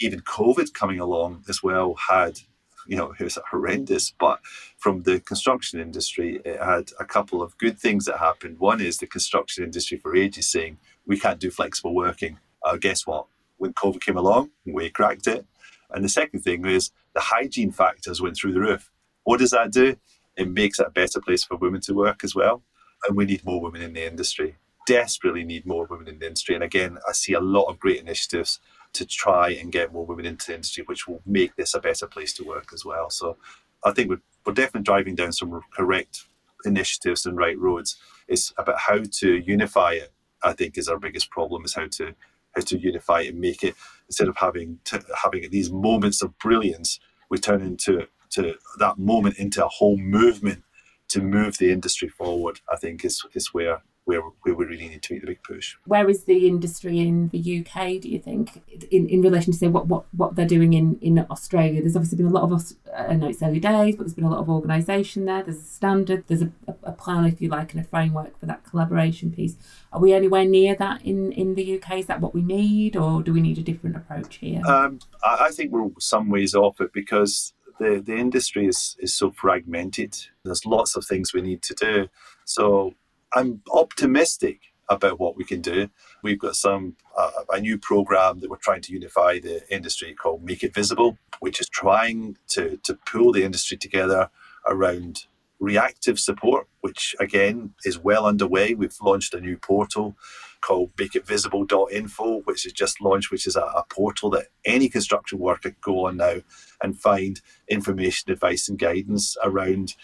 even 0.00 0.20
COVID 0.20 0.74
coming 0.74 1.00
along 1.00 1.44
as 1.48 1.62
well 1.62 1.94
had, 2.08 2.40
you 2.86 2.96
know, 2.96 3.14
it 3.18 3.24
was 3.24 3.38
horrendous. 3.50 4.12
But 4.18 4.40
from 4.78 5.02
the 5.02 5.20
construction 5.20 5.80
industry, 5.80 6.40
it 6.44 6.60
had 6.60 6.90
a 6.98 7.04
couple 7.04 7.42
of 7.42 7.56
good 7.58 7.78
things 7.78 8.04
that 8.06 8.18
happened. 8.18 8.58
One 8.58 8.80
is 8.80 8.98
the 8.98 9.06
construction 9.06 9.64
industry 9.64 9.98
for 9.98 10.16
ages 10.16 10.50
saying 10.50 10.78
we 11.06 11.18
can't 11.18 11.40
do 11.40 11.50
flexible 11.50 11.94
working. 11.94 12.38
Uh, 12.64 12.76
guess 12.76 13.06
what? 13.06 13.26
When 13.58 13.72
COVID 13.74 14.00
came 14.00 14.16
along, 14.16 14.50
we 14.66 14.90
cracked 14.90 15.26
it. 15.26 15.46
And 15.90 16.04
the 16.04 16.08
second 16.08 16.40
thing 16.40 16.66
is 16.66 16.90
the 17.14 17.20
hygiene 17.20 17.70
factors 17.70 18.20
went 18.20 18.36
through 18.36 18.54
the 18.54 18.60
roof. 18.60 18.90
What 19.22 19.38
does 19.38 19.52
that 19.52 19.70
do? 19.70 19.96
It 20.36 20.50
makes 20.50 20.80
it 20.80 20.86
a 20.88 20.90
better 20.90 21.20
place 21.20 21.44
for 21.44 21.56
women 21.56 21.80
to 21.82 21.94
work 21.94 22.24
as 22.24 22.34
well. 22.34 22.62
And 23.06 23.16
we 23.16 23.24
need 23.26 23.44
more 23.44 23.60
women 23.60 23.82
in 23.82 23.92
the 23.92 24.04
industry. 24.04 24.56
Desperately 24.86 25.44
need 25.44 25.64
more 25.64 25.86
women 25.86 26.08
in 26.08 26.18
the 26.18 26.26
industry. 26.26 26.54
And 26.54 26.64
again, 26.64 26.98
I 27.08 27.12
see 27.12 27.32
a 27.34 27.40
lot 27.40 27.70
of 27.70 27.78
great 27.78 28.00
initiatives 28.00 28.58
to 28.94 29.04
try 29.04 29.50
and 29.50 29.72
get 29.72 29.92
more 29.92 30.06
women 30.06 30.26
into 30.26 30.46
the 30.46 30.54
industry, 30.54 30.84
which 30.86 31.06
will 31.06 31.20
make 31.26 31.54
this 31.56 31.74
a 31.74 31.80
better 31.80 32.06
place 32.06 32.32
to 32.34 32.44
work 32.44 32.70
as 32.72 32.84
well. 32.84 33.10
So 33.10 33.36
I 33.84 33.92
think 33.92 34.08
we're, 34.08 34.22
we're 34.46 34.54
definitely 34.54 34.82
driving 34.82 35.14
down 35.14 35.32
some 35.32 35.60
correct 35.76 36.24
initiatives 36.64 37.26
and 37.26 37.36
right 37.36 37.58
roads. 37.58 37.96
It's 38.28 38.52
about 38.56 38.78
how 38.78 39.02
to 39.18 39.36
unify 39.36 39.92
it. 39.94 40.12
I 40.42 40.52
think 40.52 40.76
is 40.76 40.88
our 40.88 40.98
biggest 40.98 41.30
problem 41.30 41.64
is 41.64 41.74
how 41.74 41.86
to 41.88 42.14
how 42.54 42.60
to 42.60 42.78
unify 42.78 43.22
it 43.22 43.28
and 43.28 43.40
make 43.40 43.64
it 43.64 43.74
instead 44.06 44.28
of 44.28 44.36
having 44.36 44.78
to, 44.84 45.02
having 45.22 45.50
these 45.50 45.72
moments 45.72 46.22
of 46.22 46.38
brilliance, 46.38 47.00
we 47.28 47.38
turn 47.38 47.62
into 47.62 48.06
to 48.30 48.54
that 48.78 48.98
moment 48.98 49.38
into 49.38 49.64
a 49.64 49.68
whole 49.68 49.96
movement 49.96 50.62
to 51.08 51.20
move 51.20 51.58
the 51.58 51.72
industry 51.72 52.08
forward. 52.08 52.60
I 52.70 52.76
think 52.76 53.04
is 53.04 53.24
is 53.34 53.52
where 53.52 53.82
where, 54.04 54.20
where 54.20 54.54
we 54.54 54.64
really 54.66 54.88
need 54.88 55.02
to 55.02 55.14
make 55.14 55.22
the 55.22 55.26
big 55.26 55.42
push. 55.42 55.76
Where 55.86 56.08
is 56.10 56.24
the 56.24 56.46
industry 56.46 57.00
in 57.00 57.28
the 57.28 57.38
UK, 57.38 58.00
do 58.00 58.08
you 58.08 58.18
think, 58.18 58.62
in, 58.90 59.08
in 59.08 59.22
relation 59.22 59.52
to 59.52 59.58
say 59.58 59.68
what, 59.68 59.86
what, 59.86 60.04
what 60.14 60.36
they're 60.36 60.46
doing 60.46 60.74
in, 60.74 60.98
in 61.00 61.26
Australia? 61.30 61.80
There's 61.80 61.96
obviously 61.96 62.18
been 62.18 62.26
a 62.26 62.30
lot 62.30 62.50
of, 62.50 62.72
I 62.94 63.14
know 63.14 63.28
it's 63.28 63.42
early 63.42 63.60
days, 63.60 63.96
but 63.96 64.04
there's 64.04 64.14
been 64.14 64.24
a 64.24 64.30
lot 64.30 64.40
of 64.40 64.50
organisation 64.50 65.24
there. 65.24 65.42
There's 65.42 65.56
a 65.56 65.62
standard, 65.62 66.24
there's 66.28 66.42
a, 66.42 66.50
a, 66.82 66.92
plan, 66.92 67.24
if 67.24 67.40
you 67.40 67.48
like, 67.48 67.72
and 67.72 67.80
a 67.82 67.88
framework 67.88 68.38
for 68.38 68.46
that 68.46 68.64
collaboration 68.64 69.32
piece. 69.32 69.56
Are 69.92 70.00
we 70.00 70.12
anywhere 70.12 70.44
near 70.44 70.74
that 70.74 71.02
in, 71.02 71.32
in 71.32 71.54
the 71.54 71.78
UK? 71.78 71.98
Is 71.98 72.06
that 72.06 72.20
what 72.20 72.34
we 72.34 72.42
need, 72.42 72.96
or 72.96 73.22
do 73.22 73.32
we 73.32 73.40
need 73.40 73.58
a 73.58 73.62
different 73.62 73.96
approach 73.96 74.36
here? 74.36 74.60
Um, 74.66 74.98
I, 75.24 75.46
I 75.46 75.50
think 75.50 75.72
we're 75.72 75.88
some 75.98 76.28
ways 76.28 76.54
off 76.54 76.80
it 76.82 76.92
because 76.92 77.54
the, 77.78 78.02
the 78.04 78.16
industry 78.16 78.66
is, 78.66 78.96
is 78.98 79.14
so 79.14 79.30
fragmented. 79.30 80.16
There's 80.44 80.66
lots 80.66 80.94
of 80.94 81.06
things 81.06 81.32
we 81.32 81.40
need 81.40 81.62
to 81.62 81.74
do. 81.74 82.08
So 82.44 82.94
I'm 83.34 83.62
optimistic 83.72 84.60
about 84.88 85.18
what 85.18 85.36
we 85.36 85.44
can 85.44 85.60
do. 85.60 85.88
We've 86.22 86.38
got 86.38 86.56
some 86.56 86.96
uh, 87.16 87.30
a 87.50 87.60
new 87.60 87.78
program 87.78 88.40
that 88.40 88.50
we're 88.50 88.56
trying 88.56 88.82
to 88.82 88.92
unify 88.92 89.38
the 89.38 89.62
industry 89.74 90.14
called 90.14 90.44
Make 90.44 90.62
It 90.62 90.74
Visible, 90.74 91.18
which 91.40 91.60
is 91.60 91.68
trying 91.68 92.36
to 92.48 92.78
to 92.84 92.94
pull 93.06 93.32
the 93.32 93.44
industry 93.44 93.76
together 93.76 94.30
around 94.68 95.26
reactive 95.58 96.18
support, 96.18 96.68
which 96.80 97.16
again 97.18 97.74
is 97.84 97.98
well 97.98 98.26
underway. 98.26 98.74
We've 98.74 98.96
launched 99.02 99.34
a 99.34 99.40
new 99.40 99.56
portal 99.56 100.16
called 100.60 100.94
makeItvisible.info, 100.96 102.40
which 102.44 102.66
is 102.66 102.72
just 102.72 103.00
launched, 103.00 103.30
which 103.30 103.46
is 103.46 103.56
a, 103.56 103.60
a 103.60 103.84
portal 103.88 104.30
that 104.30 104.48
any 104.64 104.88
construction 104.88 105.38
worker 105.38 105.70
can 105.70 105.78
go 105.82 106.06
on 106.06 106.16
now 106.16 106.36
and 106.82 106.98
find 106.98 107.40
information, 107.68 108.30
advice, 108.32 108.68
and 108.68 108.78
guidance 108.78 109.36
around 109.44 109.94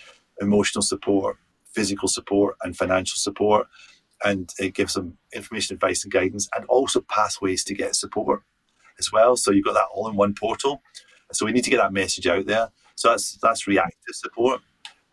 emotional 0.40 0.82
support, 0.82 1.38
physical 1.72 2.08
support 2.08 2.56
and 2.62 2.76
financial 2.76 3.16
support. 3.16 3.66
And 4.22 4.52
it 4.58 4.74
gives 4.74 4.94
them 4.94 5.16
information, 5.32 5.74
advice, 5.74 6.04
and 6.04 6.12
guidance, 6.12 6.48
and 6.54 6.66
also 6.66 7.00
pathways 7.00 7.64
to 7.64 7.74
get 7.74 7.96
support 7.96 8.42
as 8.98 9.10
well. 9.10 9.36
So 9.36 9.50
you've 9.50 9.64
got 9.64 9.74
that 9.74 9.88
all 9.94 10.08
in 10.08 10.16
one 10.16 10.34
portal. 10.34 10.82
So 11.32 11.46
we 11.46 11.52
need 11.52 11.64
to 11.64 11.70
get 11.70 11.78
that 11.78 11.92
message 11.92 12.26
out 12.26 12.46
there. 12.46 12.70
So 12.94 13.08
that's 13.08 13.38
that's 13.42 13.66
reactive 13.66 14.14
support. 14.14 14.60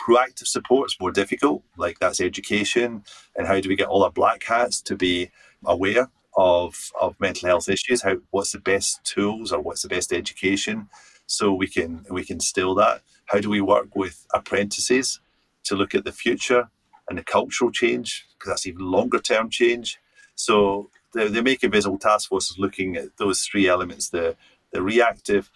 Proactive 0.02 0.48
support 0.48 0.92
is 0.92 0.98
more 1.00 1.12
difficult. 1.12 1.64
Like 1.78 2.00
that's 2.00 2.20
education, 2.20 3.04
and 3.36 3.48
how 3.48 3.60
do 3.60 3.70
we 3.70 3.76
get 3.76 3.88
all 3.88 4.04
our 4.04 4.12
black 4.12 4.44
hats 4.44 4.82
to 4.84 4.96
be 4.96 5.32
aware 5.66 6.10
of 6.36 6.92
of 7.00 7.20
mental 7.20 7.48
health 7.48 7.70
issues? 7.70 8.02
How 8.02 8.18
what's 8.32 8.52
the 8.52 8.60
best 8.60 9.04
tools 9.06 9.52
or 9.52 9.62
what's 9.62 9.84
the 9.84 9.90
best 9.90 10.12
education 10.12 10.90
so 11.28 11.54
we 11.54 11.68
can 11.68 12.06
we 12.10 12.26
can 12.26 12.40
still 12.40 12.76
that? 12.76 13.02
How 13.28 13.40
do 13.40 13.50
we 13.50 13.62
work 13.62 13.96
with 13.96 14.26
apprentices 14.34 15.20
to 15.68 15.76
look 15.76 15.96
at 15.96 16.06
the 16.06 16.12
future 16.12 16.70
and 17.10 17.18
the 17.18 17.24
cultural 17.24 17.72
change, 17.72 18.26
because 18.34 18.52
that's 18.52 18.68
even 18.68 18.82
longer 18.82 19.20
term 19.20 19.50
change. 19.50 19.98
So 20.36 20.90
the, 21.14 21.30
the 21.30 21.42
Make 21.42 21.64
It 21.64 21.72
Visible 21.72 21.98
Task 21.98 22.30
Force 22.30 22.52
is 22.52 22.60
looking 22.60 22.96
at 22.96 23.18
those 23.18 23.44
three 23.44 23.68
elements 23.68 24.10
the, 24.10 24.36
the 24.72 24.82
reactive, 24.82 25.50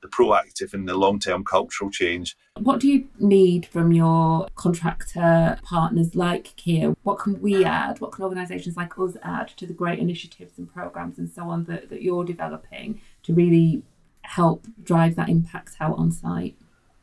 the 0.00 0.08
proactive, 0.08 0.74
and 0.74 0.88
the 0.88 0.96
long 0.96 1.18
term 1.18 1.44
cultural 1.44 1.90
change. 1.90 2.36
What 2.58 2.80
do 2.80 2.88
you 2.88 3.08
need 3.18 3.66
from 3.66 3.92
your 3.92 4.48
contractor 4.54 5.58
partners 5.64 6.14
like 6.14 6.54
Kier? 6.56 6.94
What 7.02 7.18
can 7.18 7.40
we 7.40 7.64
add? 7.64 8.00
What 8.00 8.12
can 8.12 8.24
organisations 8.24 8.76
like 8.76 8.98
us 8.98 9.16
add 9.22 9.48
to 9.56 9.66
the 9.66 9.72
great 9.72 9.98
initiatives 9.98 10.58
and 10.58 10.72
programmes 10.72 11.18
and 11.18 11.30
so 11.30 11.48
on 11.48 11.64
that, 11.64 11.88
that 11.90 12.02
you're 12.02 12.24
developing 12.24 13.00
to 13.24 13.34
really 13.34 13.82
help 14.22 14.66
drive 14.82 15.16
that 15.16 15.28
impact 15.28 15.76
out 15.80 15.98
on 15.98 16.12
site? 16.12 16.56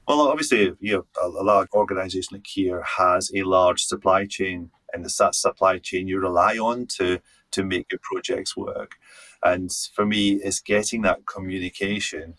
Well, 0.10 0.22
obviously, 0.22 0.74
you 0.80 0.94
know, 0.96 1.06
a, 1.22 1.28
large 1.28 1.68
organisation 1.72 2.38
like 2.38 2.44
Kier 2.44 2.84
has 2.84 3.32
a 3.36 3.44
large 3.44 3.84
supply 3.84 4.26
chain, 4.26 4.72
and 4.92 5.06
that 5.06 5.36
supply 5.36 5.78
chain 5.78 6.08
you 6.08 6.20
rely 6.20 6.58
on 6.58 6.88
to 6.98 7.20
to 7.52 7.64
make 7.64 7.92
your 7.92 8.00
projects 8.02 8.58
work. 8.58 8.94
And 9.44 9.70
for 9.94 10.08
me, 10.08 10.32
it's 10.44 10.62
getting 10.62 11.04
that 11.04 11.28
communication 11.28 12.34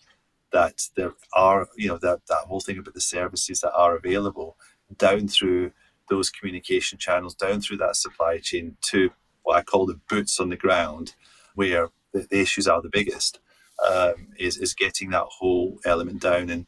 that 0.51 0.89
there 0.97 1.13
are, 1.33 1.69
you 1.77 1.87
know, 1.87 1.97
that 1.99 2.25
that 2.27 2.43
whole 2.49 2.59
thing 2.59 2.77
about 2.77 2.93
the 2.93 2.99
services 2.99 3.61
that 3.61 3.73
are 3.73 3.95
available 3.95 4.57
down 4.97 5.29
through 5.29 5.71
those 6.09 6.29
communication 6.29 6.97
channels, 6.97 7.35
down 7.35 7.61
through 7.61 7.77
that 7.77 7.95
supply 7.95 8.39
chain 8.39 8.75
to 8.81 9.11
what 9.43 9.55
I 9.55 9.61
call 9.61 9.85
the 9.85 10.01
boots 10.09 10.41
on 10.41 10.49
the 10.49 10.57
ground, 10.57 11.15
where 11.55 11.87
the, 12.11 12.27
the 12.29 12.41
issues 12.41 12.67
are 12.67 12.81
the 12.81 12.89
biggest. 12.89 13.39
Um, 13.89 14.27
is 14.37 14.57
is 14.57 14.73
getting 14.75 15.09
that 15.11 15.25
whole 15.39 15.79
element 15.85 16.21
down 16.21 16.49
and 16.49 16.67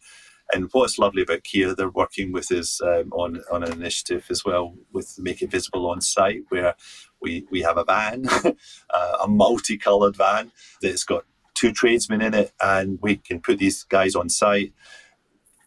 and 0.54 0.70
what's 0.72 1.00
lovely 1.00 1.24
about 1.24 1.44
Kier, 1.44 1.76
they're 1.76 1.90
working 1.90 2.32
with 2.32 2.52
us 2.52 2.82
um, 2.82 3.12
on 3.14 3.42
on 3.52 3.64
an 3.64 3.72
initiative 3.74 4.26
as 4.30 4.46
well 4.46 4.76
with 4.92 5.16
Make 5.20 5.42
It 5.42 5.52
Visible 5.52 5.90
on 5.90 6.02
site, 6.02 6.42
where 6.50 6.76
we 7.22 7.46
we 7.50 7.62
have 7.62 7.78
a 7.78 7.84
van, 7.86 8.26
uh, 8.94 9.18
a 9.24 9.28
multicoloured 9.28 10.16
van 10.16 10.52
that's 10.82 11.04
got 11.04 11.26
two 11.54 11.72
tradesmen 11.72 12.22
in 12.22 12.34
it, 12.34 12.52
and 12.62 13.00
we 13.02 13.18
can 13.18 13.42
put 13.42 13.60
these 13.60 13.84
guys 13.84 14.16
on 14.16 14.30
site. 14.30 14.74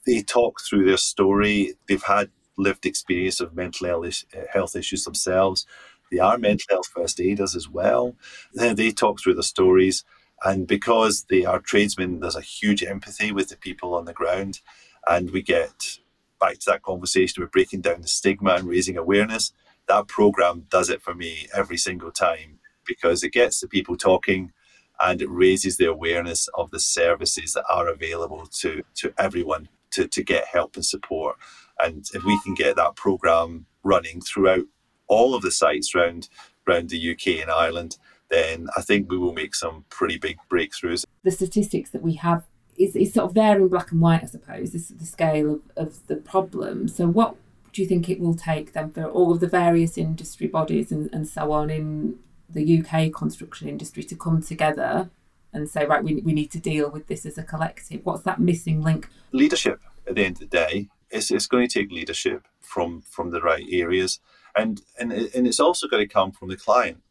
They 0.06 0.22
talk 0.22 0.60
through 0.60 0.86
their 0.86 0.96
story. 0.96 1.74
They've 1.88 2.02
had 2.02 2.30
lived 2.56 2.86
experience 2.86 3.40
of 3.40 3.54
mental 3.54 4.08
health 4.52 4.76
issues 4.76 5.04
themselves. 5.04 5.66
They 6.10 6.18
are 6.18 6.38
mental 6.38 6.66
health 6.70 6.86
first 6.86 7.20
aiders 7.20 7.56
as 7.56 7.68
well. 7.68 8.14
They 8.54 8.92
talk 8.92 9.20
through 9.20 9.34
the 9.34 9.42
stories 9.42 10.04
and 10.44 10.66
because 10.66 11.24
they 11.30 11.44
are 11.44 11.60
tradesmen, 11.60 12.20
there's 12.20 12.36
a 12.36 12.40
huge 12.40 12.82
empathy 12.82 13.32
with 13.32 13.48
the 13.48 13.56
people 13.56 13.94
on 13.94 14.04
the 14.04 14.12
ground. 14.12 14.60
And 15.08 15.30
we 15.30 15.42
get 15.42 15.98
back 16.40 16.58
to 16.58 16.66
that 16.66 16.82
conversation, 16.82 17.42
we're 17.42 17.48
breaking 17.48 17.80
down 17.80 18.02
the 18.02 18.08
stigma 18.08 18.54
and 18.54 18.68
raising 18.68 18.96
awareness. 18.96 19.52
That 19.88 20.08
program 20.08 20.66
does 20.68 20.90
it 20.90 21.00
for 21.00 21.14
me 21.14 21.48
every 21.54 21.78
single 21.78 22.10
time 22.10 22.58
because 22.86 23.22
it 23.22 23.32
gets 23.32 23.60
the 23.60 23.68
people 23.68 23.96
talking 23.96 24.52
and 25.00 25.22
it 25.22 25.28
raises 25.30 25.76
the 25.76 25.86
awareness 25.86 26.48
of 26.54 26.70
the 26.70 26.80
services 26.80 27.52
that 27.52 27.64
are 27.70 27.88
available 27.88 28.46
to, 28.46 28.82
to 28.96 29.12
everyone 29.18 29.68
to, 29.92 30.06
to 30.08 30.22
get 30.22 30.46
help 30.46 30.76
and 30.76 30.84
support. 30.84 31.36
And 31.78 32.06
if 32.14 32.24
we 32.24 32.38
can 32.42 32.54
get 32.54 32.76
that 32.76 32.96
program 32.96 33.66
running 33.82 34.20
throughout 34.20 34.64
all 35.08 35.34
of 35.34 35.42
the 35.42 35.50
sites 35.50 35.94
around 35.94 36.28
around 36.68 36.90
the 36.90 37.12
UK 37.12 37.40
and 37.40 37.50
Ireland, 37.50 37.96
then 38.30 38.68
I 38.76 38.82
think 38.82 39.10
we 39.10 39.18
will 39.18 39.32
make 39.32 39.54
some 39.54 39.84
pretty 39.88 40.18
big 40.18 40.38
breakthroughs. 40.50 41.04
The 41.22 41.30
statistics 41.30 41.90
that 41.90 42.02
we 42.02 42.14
have 42.14 42.44
is, 42.76 42.96
is 42.96 43.14
sort 43.14 43.28
of 43.28 43.34
there 43.34 43.56
in 43.56 43.68
black 43.68 43.92
and 43.92 44.00
white, 44.00 44.22
I 44.22 44.26
suppose, 44.26 44.72
this 44.72 44.90
is 44.90 44.96
the 44.96 45.06
scale 45.06 45.54
of, 45.54 45.62
of 45.76 46.06
the 46.06 46.16
problem. 46.16 46.88
So 46.88 47.06
what 47.06 47.36
do 47.72 47.82
you 47.82 47.88
think 47.88 48.08
it 48.08 48.20
will 48.20 48.34
take 48.34 48.72
then 48.72 48.90
for 48.90 49.04
all 49.04 49.32
of 49.32 49.40
the 49.40 49.48
various 49.48 49.98
industry 49.98 50.46
bodies 50.46 50.90
and, 50.90 51.12
and 51.12 51.28
so 51.28 51.52
on 51.52 51.70
in 51.70 52.18
the 52.48 52.80
UK 52.80 53.12
construction 53.12 53.68
industry 53.68 54.02
to 54.04 54.16
come 54.16 54.42
together 54.42 55.10
and 55.52 55.68
say, 55.68 55.86
right, 55.86 56.04
we, 56.04 56.16
we 56.16 56.32
need 56.32 56.50
to 56.52 56.58
deal 56.58 56.90
with 56.90 57.06
this 57.06 57.24
as 57.26 57.38
a 57.38 57.42
collective? 57.42 58.04
What's 58.04 58.22
that 58.22 58.40
missing 58.40 58.82
link? 58.82 59.08
Leadership 59.32 59.80
at 60.06 60.14
the 60.14 60.24
end 60.24 60.36
of 60.36 60.40
the 60.40 60.46
day. 60.46 60.88
It's, 61.10 61.30
it's 61.30 61.46
going 61.46 61.68
to 61.68 61.80
take 61.80 61.90
leadership 61.90 62.46
from 62.60 63.02
from 63.02 63.30
the 63.30 63.40
right 63.40 63.64
areas. 63.70 64.20
And, 64.56 64.82
and 64.98 65.12
and 65.12 65.46
it's 65.46 65.60
also 65.60 65.86
going 65.86 66.06
to 66.06 66.12
come 66.12 66.32
from 66.32 66.48
the 66.48 66.56
client 66.56 67.02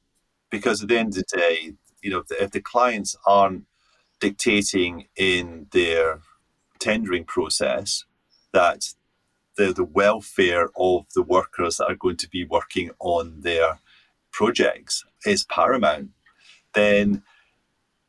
because 0.50 0.82
at 0.82 0.90
the 0.90 0.98
end 0.98 1.10
of 1.10 1.16
the 1.16 1.38
day, 1.38 1.74
you 2.02 2.10
know, 2.10 2.24
if 2.40 2.52
the 2.52 2.62
clients 2.62 3.16
aren't 3.26 3.66
dictating 4.20 5.08
in 5.16 5.68
their 5.72 6.22
tendering 6.80 7.24
process 7.24 8.06
that 8.54 8.94
the, 9.58 9.74
the 9.74 9.84
welfare 9.84 10.70
of 10.78 11.06
the 11.16 11.24
workers 11.24 11.78
that 11.78 11.86
are 11.86 11.96
going 11.96 12.18
to 12.18 12.30
be 12.30 12.44
working 12.44 12.92
on 13.00 13.42
their 13.42 13.80
projects 14.32 15.06
is 15.26 15.46
paramount, 15.46 16.10
then 16.74 17.24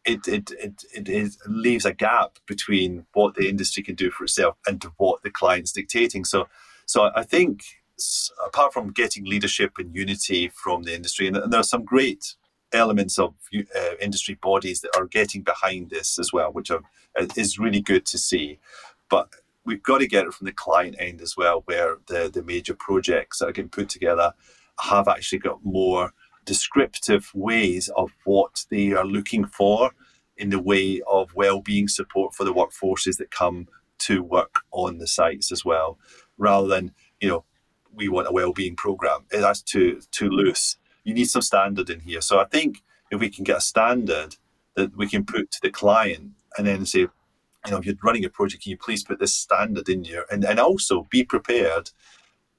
it, 0.04 0.26
it, 0.28 0.50
it, 0.52 0.84
it, 0.94 1.08
it 1.08 1.32
leaves 1.46 1.84
a 1.84 1.92
gap 1.92 2.38
between 2.46 3.06
what 3.12 3.34
the 3.34 3.48
industry 3.48 3.82
can 3.82 3.94
do 3.94 4.10
for 4.10 4.24
itself 4.24 4.56
and 4.66 4.84
what 4.96 5.22
the 5.22 5.30
client's 5.30 5.72
dictating. 5.72 6.24
So, 6.24 6.48
so 6.84 7.10
I 7.14 7.24
think 7.24 7.64
apart 8.44 8.72
from 8.72 8.92
getting 8.92 9.24
leadership 9.24 9.72
and 9.78 9.94
unity 9.94 10.48
from 10.48 10.82
the 10.82 10.94
industry, 10.94 11.26
and, 11.26 11.36
there 11.36 11.60
are 11.60 11.64
some 11.64 11.84
great 11.84 12.34
elements 12.72 13.18
of 13.18 13.34
uh, 13.54 13.94
industry 14.00 14.34
bodies 14.34 14.80
that 14.80 14.96
are 14.96 15.06
getting 15.06 15.42
behind 15.42 15.90
this 15.90 16.18
as 16.18 16.32
well, 16.32 16.52
which 16.52 16.70
are, 16.70 16.82
is 17.36 17.58
really 17.58 17.80
good 17.80 18.04
to 18.06 18.18
see. 18.18 18.58
But 19.08 19.28
we've 19.64 19.82
got 19.82 19.98
to 19.98 20.06
get 20.06 20.26
it 20.26 20.34
from 20.34 20.46
the 20.46 20.52
client 20.52 20.96
end 20.98 21.20
as 21.20 21.36
well, 21.36 21.62
where 21.66 21.96
the, 22.06 22.30
the 22.32 22.42
major 22.42 22.74
projects 22.74 23.38
that 23.38 23.48
are 23.48 23.52
getting 23.52 23.70
put 23.70 23.88
together 23.88 24.32
have 24.80 25.08
actually 25.08 25.38
got 25.38 25.64
more 25.64 26.12
descriptive 26.44 27.30
ways 27.34 27.88
of 27.96 28.12
what 28.24 28.64
they 28.70 28.92
are 28.92 29.04
looking 29.04 29.46
for 29.46 29.90
in 30.36 30.50
the 30.50 30.60
way 30.60 31.00
of 31.10 31.34
well-being 31.34 31.88
support 31.88 32.34
for 32.34 32.44
the 32.44 32.54
workforces 32.54 33.16
that 33.16 33.30
come 33.30 33.66
to 33.98 34.22
work 34.22 34.60
on 34.70 34.98
the 34.98 35.06
sites 35.06 35.50
as 35.50 35.64
well, 35.64 35.98
rather 36.38 36.68
than 36.68 36.92
you 37.20 37.28
know 37.28 37.44
we 37.96 38.08
want 38.08 38.28
a 38.28 38.32
well-being 38.32 38.76
program. 38.76 39.24
Eh, 39.32 39.40
that's 39.40 39.62
too 39.62 40.00
too 40.12 40.28
loose. 40.28 40.76
You 41.04 41.14
need 41.14 41.26
some 41.26 41.42
standard 41.42 41.90
in 41.90 42.00
here. 42.00 42.20
So 42.20 42.38
I 42.38 42.44
think 42.44 42.82
if 43.10 43.20
we 43.20 43.30
can 43.30 43.44
get 43.44 43.58
a 43.58 43.60
standard 43.60 44.36
that 44.74 44.96
we 44.96 45.08
can 45.08 45.24
put 45.24 45.50
to 45.52 45.60
the 45.62 45.70
client 45.70 46.32
and 46.58 46.66
then 46.66 46.84
say, 46.84 47.00
you 47.00 47.70
know, 47.70 47.78
if 47.78 47.86
you're 47.86 47.94
running 48.02 48.24
a 48.24 48.28
project, 48.28 48.62
can 48.62 48.70
you 48.70 48.76
please 48.76 49.02
put 49.02 49.18
this 49.18 49.32
standard 49.32 49.88
in 49.88 50.04
here 50.04 50.26
and, 50.30 50.44
and 50.44 50.60
also 50.60 51.06
be 51.10 51.24
prepared 51.24 51.90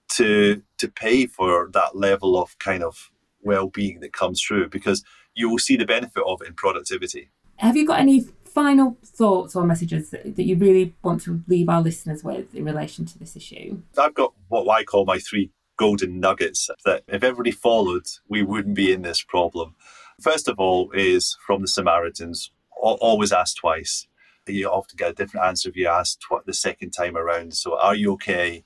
to 0.10 0.62
to 0.78 0.88
pay 0.88 1.26
for 1.26 1.69
that 1.73 1.95
level 1.95 2.41
of 2.41 2.58
kind 2.60 2.84
of 2.84 3.12
well-being 3.41 4.00
that 4.00 4.13
comes 4.13 4.41
through 4.41 4.69
because 4.69 5.04
you 5.36 5.50
will 5.50 5.60
see 5.60 5.78
the 5.78 5.86
benefit 5.86 6.23
of 6.26 6.41
it 6.41 6.47
in 6.47 6.54
productivity. 6.54 7.30
Have 7.58 7.78
you 7.78 7.86
got 7.86 8.00
any 8.00 8.21
final 8.58 8.98
thoughts 9.06 9.56
or 9.56 9.63
messages 9.63 10.10
that, 10.10 10.36
that 10.36 10.46
you 10.46 10.56
really 10.56 10.96
want 11.04 11.22
to 11.22 11.43
leave 11.48 11.70
our 11.70 11.80
listeners 11.80 12.24
with 12.24 12.56
in 12.56 12.65
relation 12.65 13.06
to 13.06 13.20
this 13.20 13.36
issue? 13.36 13.80
I've 13.96 14.15
got 14.15 14.34
what 14.48 14.67
I 14.67 14.84
call 14.84 15.06
my 15.06 15.20
three 15.20 15.52
golden 15.78 16.20
nuggets 16.20 16.67
that 16.84 17.04
if 17.08 17.24
everybody 17.24 17.52
followed, 17.52 18.08
we 18.28 18.41
wouldn't 18.41 18.74
be 18.74 18.91
in 18.91 19.04
this 19.04 19.22
problem. 19.22 19.76
First 20.20 20.48
of 20.48 20.58
all, 20.58 20.89
is 20.93 21.38
from 21.46 21.62
the 21.62 21.67
Samaritans 21.67 22.50
always 22.76 23.32
ask 23.32 23.58
twice. 23.58 24.08
You 24.48 24.70
often 24.70 24.96
get 24.98 25.12
a 25.12 25.13
different 25.13 25.46
answer 25.46 25.70
if 25.70 25.76
you 25.76 25.88
ask 25.88 26.20
tw- 26.20 26.43
the 26.43 26.54
second 26.54 26.91
time 26.91 27.15
around. 27.15 27.54
So, 27.54 27.78
are 27.78 27.93
you 27.93 28.13
okay? 28.13 28.63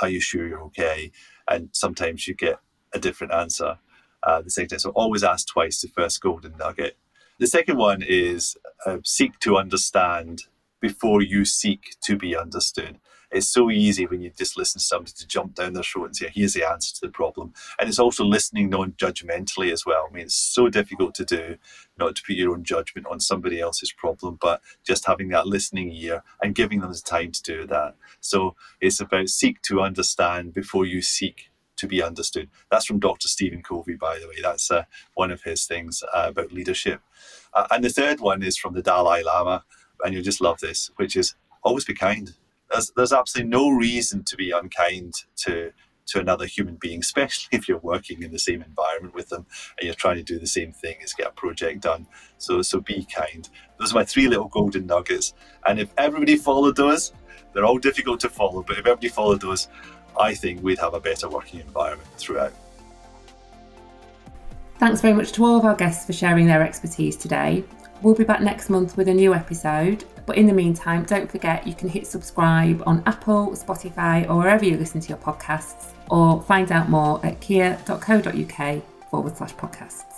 Are 0.00 0.08
you 0.08 0.20
sure 0.20 0.48
you're 0.48 0.62
okay? 0.62 1.12
And 1.48 1.68
sometimes 1.70 2.26
you 2.26 2.34
get 2.34 2.58
a 2.92 2.98
different 2.98 3.32
answer 3.32 3.78
uh, 4.24 4.42
the 4.42 4.50
second 4.50 4.70
time. 4.70 4.78
So, 4.80 4.90
always 4.90 5.22
ask 5.22 5.46
twice 5.46 5.82
the 5.82 5.88
first 5.88 6.20
golden 6.20 6.56
nugget. 6.56 6.96
The 7.42 7.48
second 7.48 7.76
one 7.76 8.04
is 8.06 8.56
uh, 8.86 8.98
seek 9.02 9.40
to 9.40 9.56
understand 9.56 10.44
before 10.80 11.22
you 11.22 11.44
seek 11.44 11.96
to 12.02 12.16
be 12.16 12.36
understood. 12.36 13.00
It's 13.32 13.48
so 13.48 13.68
easy 13.68 14.06
when 14.06 14.22
you 14.22 14.30
just 14.30 14.56
listen 14.56 14.78
to 14.78 14.84
somebody 14.84 15.10
to 15.16 15.26
jump 15.26 15.56
down 15.56 15.72
their 15.72 15.82
throat 15.82 16.04
and 16.04 16.16
say, 16.16 16.30
here's 16.32 16.54
the 16.54 16.64
answer 16.64 16.94
to 16.94 17.00
the 17.00 17.10
problem. 17.10 17.52
And 17.80 17.88
it's 17.88 17.98
also 17.98 18.24
listening 18.24 18.70
non 18.70 18.92
judgmentally 18.92 19.72
as 19.72 19.84
well. 19.84 20.06
I 20.08 20.14
mean, 20.14 20.26
it's 20.26 20.36
so 20.36 20.68
difficult 20.68 21.16
to 21.16 21.24
do 21.24 21.56
not 21.98 22.14
to 22.14 22.22
put 22.24 22.36
your 22.36 22.52
own 22.52 22.62
judgment 22.62 23.08
on 23.08 23.18
somebody 23.18 23.58
else's 23.58 23.90
problem, 23.90 24.38
but 24.40 24.60
just 24.86 25.04
having 25.06 25.30
that 25.30 25.48
listening 25.48 25.90
ear 25.90 26.22
and 26.40 26.54
giving 26.54 26.78
them 26.78 26.92
the 26.92 27.02
time 27.04 27.32
to 27.32 27.42
do 27.42 27.66
that. 27.66 27.96
So 28.20 28.54
it's 28.80 29.00
about 29.00 29.30
seek 29.30 29.60
to 29.62 29.80
understand 29.80 30.54
before 30.54 30.86
you 30.86 31.02
seek 31.02 31.50
to 31.82 31.88
be 31.88 32.00
understood. 32.00 32.48
That's 32.70 32.86
from 32.86 33.00
Dr. 33.00 33.26
Stephen 33.26 33.60
Covey, 33.60 33.96
by 33.96 34.20
the 34.20 34.28
way. 34.28 34.36
That's 34.40 34.70
uh, 34.70 34.84
one 35.14 35.32
of 35.32 35.42
his 35.42 35.66
things 35.66 36.04
uh, 36.14 36.26
about 36.28 36.52
leadership. 36.52 37.00
Uh, 37.52 37.66
and 37.72 37.82
the 37.82 37.90
third 37.90 38.20
one 38.20 38.40
is 38.44 38.56
from 38.56 38.72
the 38.72 38.82
Dalai 38.82 39.24
Lama, 39.24 39.64
and 40.04 40.14
you'll 40.14 40.22
just 40.22 40.40
love 40.40 40.60
this, 40.60 40.92
which 40.96 41.16
is 41.16 41.34
always 41.64 41.84
be 41.84 41.92
kind. 41.92 42.34
There's, 42.70 42.92
there's 42.96 43.12
absolutely 43.12 43.50
no 43.50 43.70
reason 43.70 44.22
to 44.24 44.36
be 44.36 44.52
unkind 44.52 45.14
to 45.38 45.72
to 46.04 46.18
another 46.18 46.46
human 46.46 46.76
being, 46.80 47.00
especially 47.08 47.56
if 47.56 47.68
you're 47.68 47.78
working 47.78 48.22
in 48.22 48.30
the 48.30 48.38
same 48.38 48.62
environment 48.62 49.14
with 49.14 49.28
them 49.28 49.46
and 49.78 49.86
you're 49.86 49.94
trying 49.94 50.16
to 50.16 50.22
do 50.22 50.38
the 50.38 50.46
same 50.46 50.72
thing 50.72 50.96
as 51.02 51.14
get 51.14 51.28
a 51.28 51.32
project 51.32 51.80
done. 51.82 52.06
So 52.38 52.62
so 52.62 52.80
be 52.80 53.06
kind. 53.12 53.48
Those 53.78 53.92
are 53.92 53.96
my 53.96 54.04
three 54.04 54.28
little 54.28 54.48
golden 54.48 54.86
nuggets. 54.86 55.34
And 55.66 55.80
if 55.80 55.90
everybody 55.98 56.36
followed 56.36 56.76
those, 56.76 57.12
they're 57.52 57.64
all 57.64 57.78
difficult 57.78 58.20
to 58.20 58.28
follow, 58.28 58.62
but 58.62 58.78
if 58.78 58.86
everybody 58.86 59.08
followed 59.08 59.40
those, 59.40 59.68
I 60.18 60.34
think 60.34 60.62
we'd 60.62 60.78
have 60.78 60.94
a 60.94 61.00
better 61.00 61.28
working 61.28 61.60
environment 61.60 62.08
throughout. 62.16 62.52
Thanks 64.78 65.00
very 65.00 65.14
much 65.14 65.32
to 65.32 65.44
all 65.44 65.58
of 65.58 65.64
our 65.64 65.76
guests 65.76 66.06
for 66.06 66.12
sharing 66.12 66.46
their 66.46 66.62
expertise 66.62 67.16
today. 67.16 67.64
We'll 68.02 68.16
be 68.16 68.24
back 68.24 68.40
next 68.40 68.68
month 68.68 68.96
with 68.96 69.06
a 69.06 69.14
new 69.14 69.32
episode, 69.32 70.04
but 70.26 70.36
in 70.36 70.46
the 70.46 70.52
meantime, 70.52 71.04
don't 71.04 71.30
forget 71.30 71.66
you 71.66 71.74
can 71.74 71.88
hit 71.88 72.06
subscribe 72.06 72.82
on 72.84 73.02
Apple, 73.06 73.52
Spotify, 73.52 74.28
or 74.28 74.36
wherever 74.38 74.64
you 74.64 74.76
listen 74.76 75.00
to 75.00 75.08
your 75.08 75.18
podcasts, 75.18 75.92
or 76.10 76.42
find 76.42 76.72
out 76.72 76.88
more 76.88 77.24
at 77.24 77.40
kier.co.uk 77.40 78.82
forward 79.08 79.36
slash 79.36 79.54
podcast. 79.54 80.11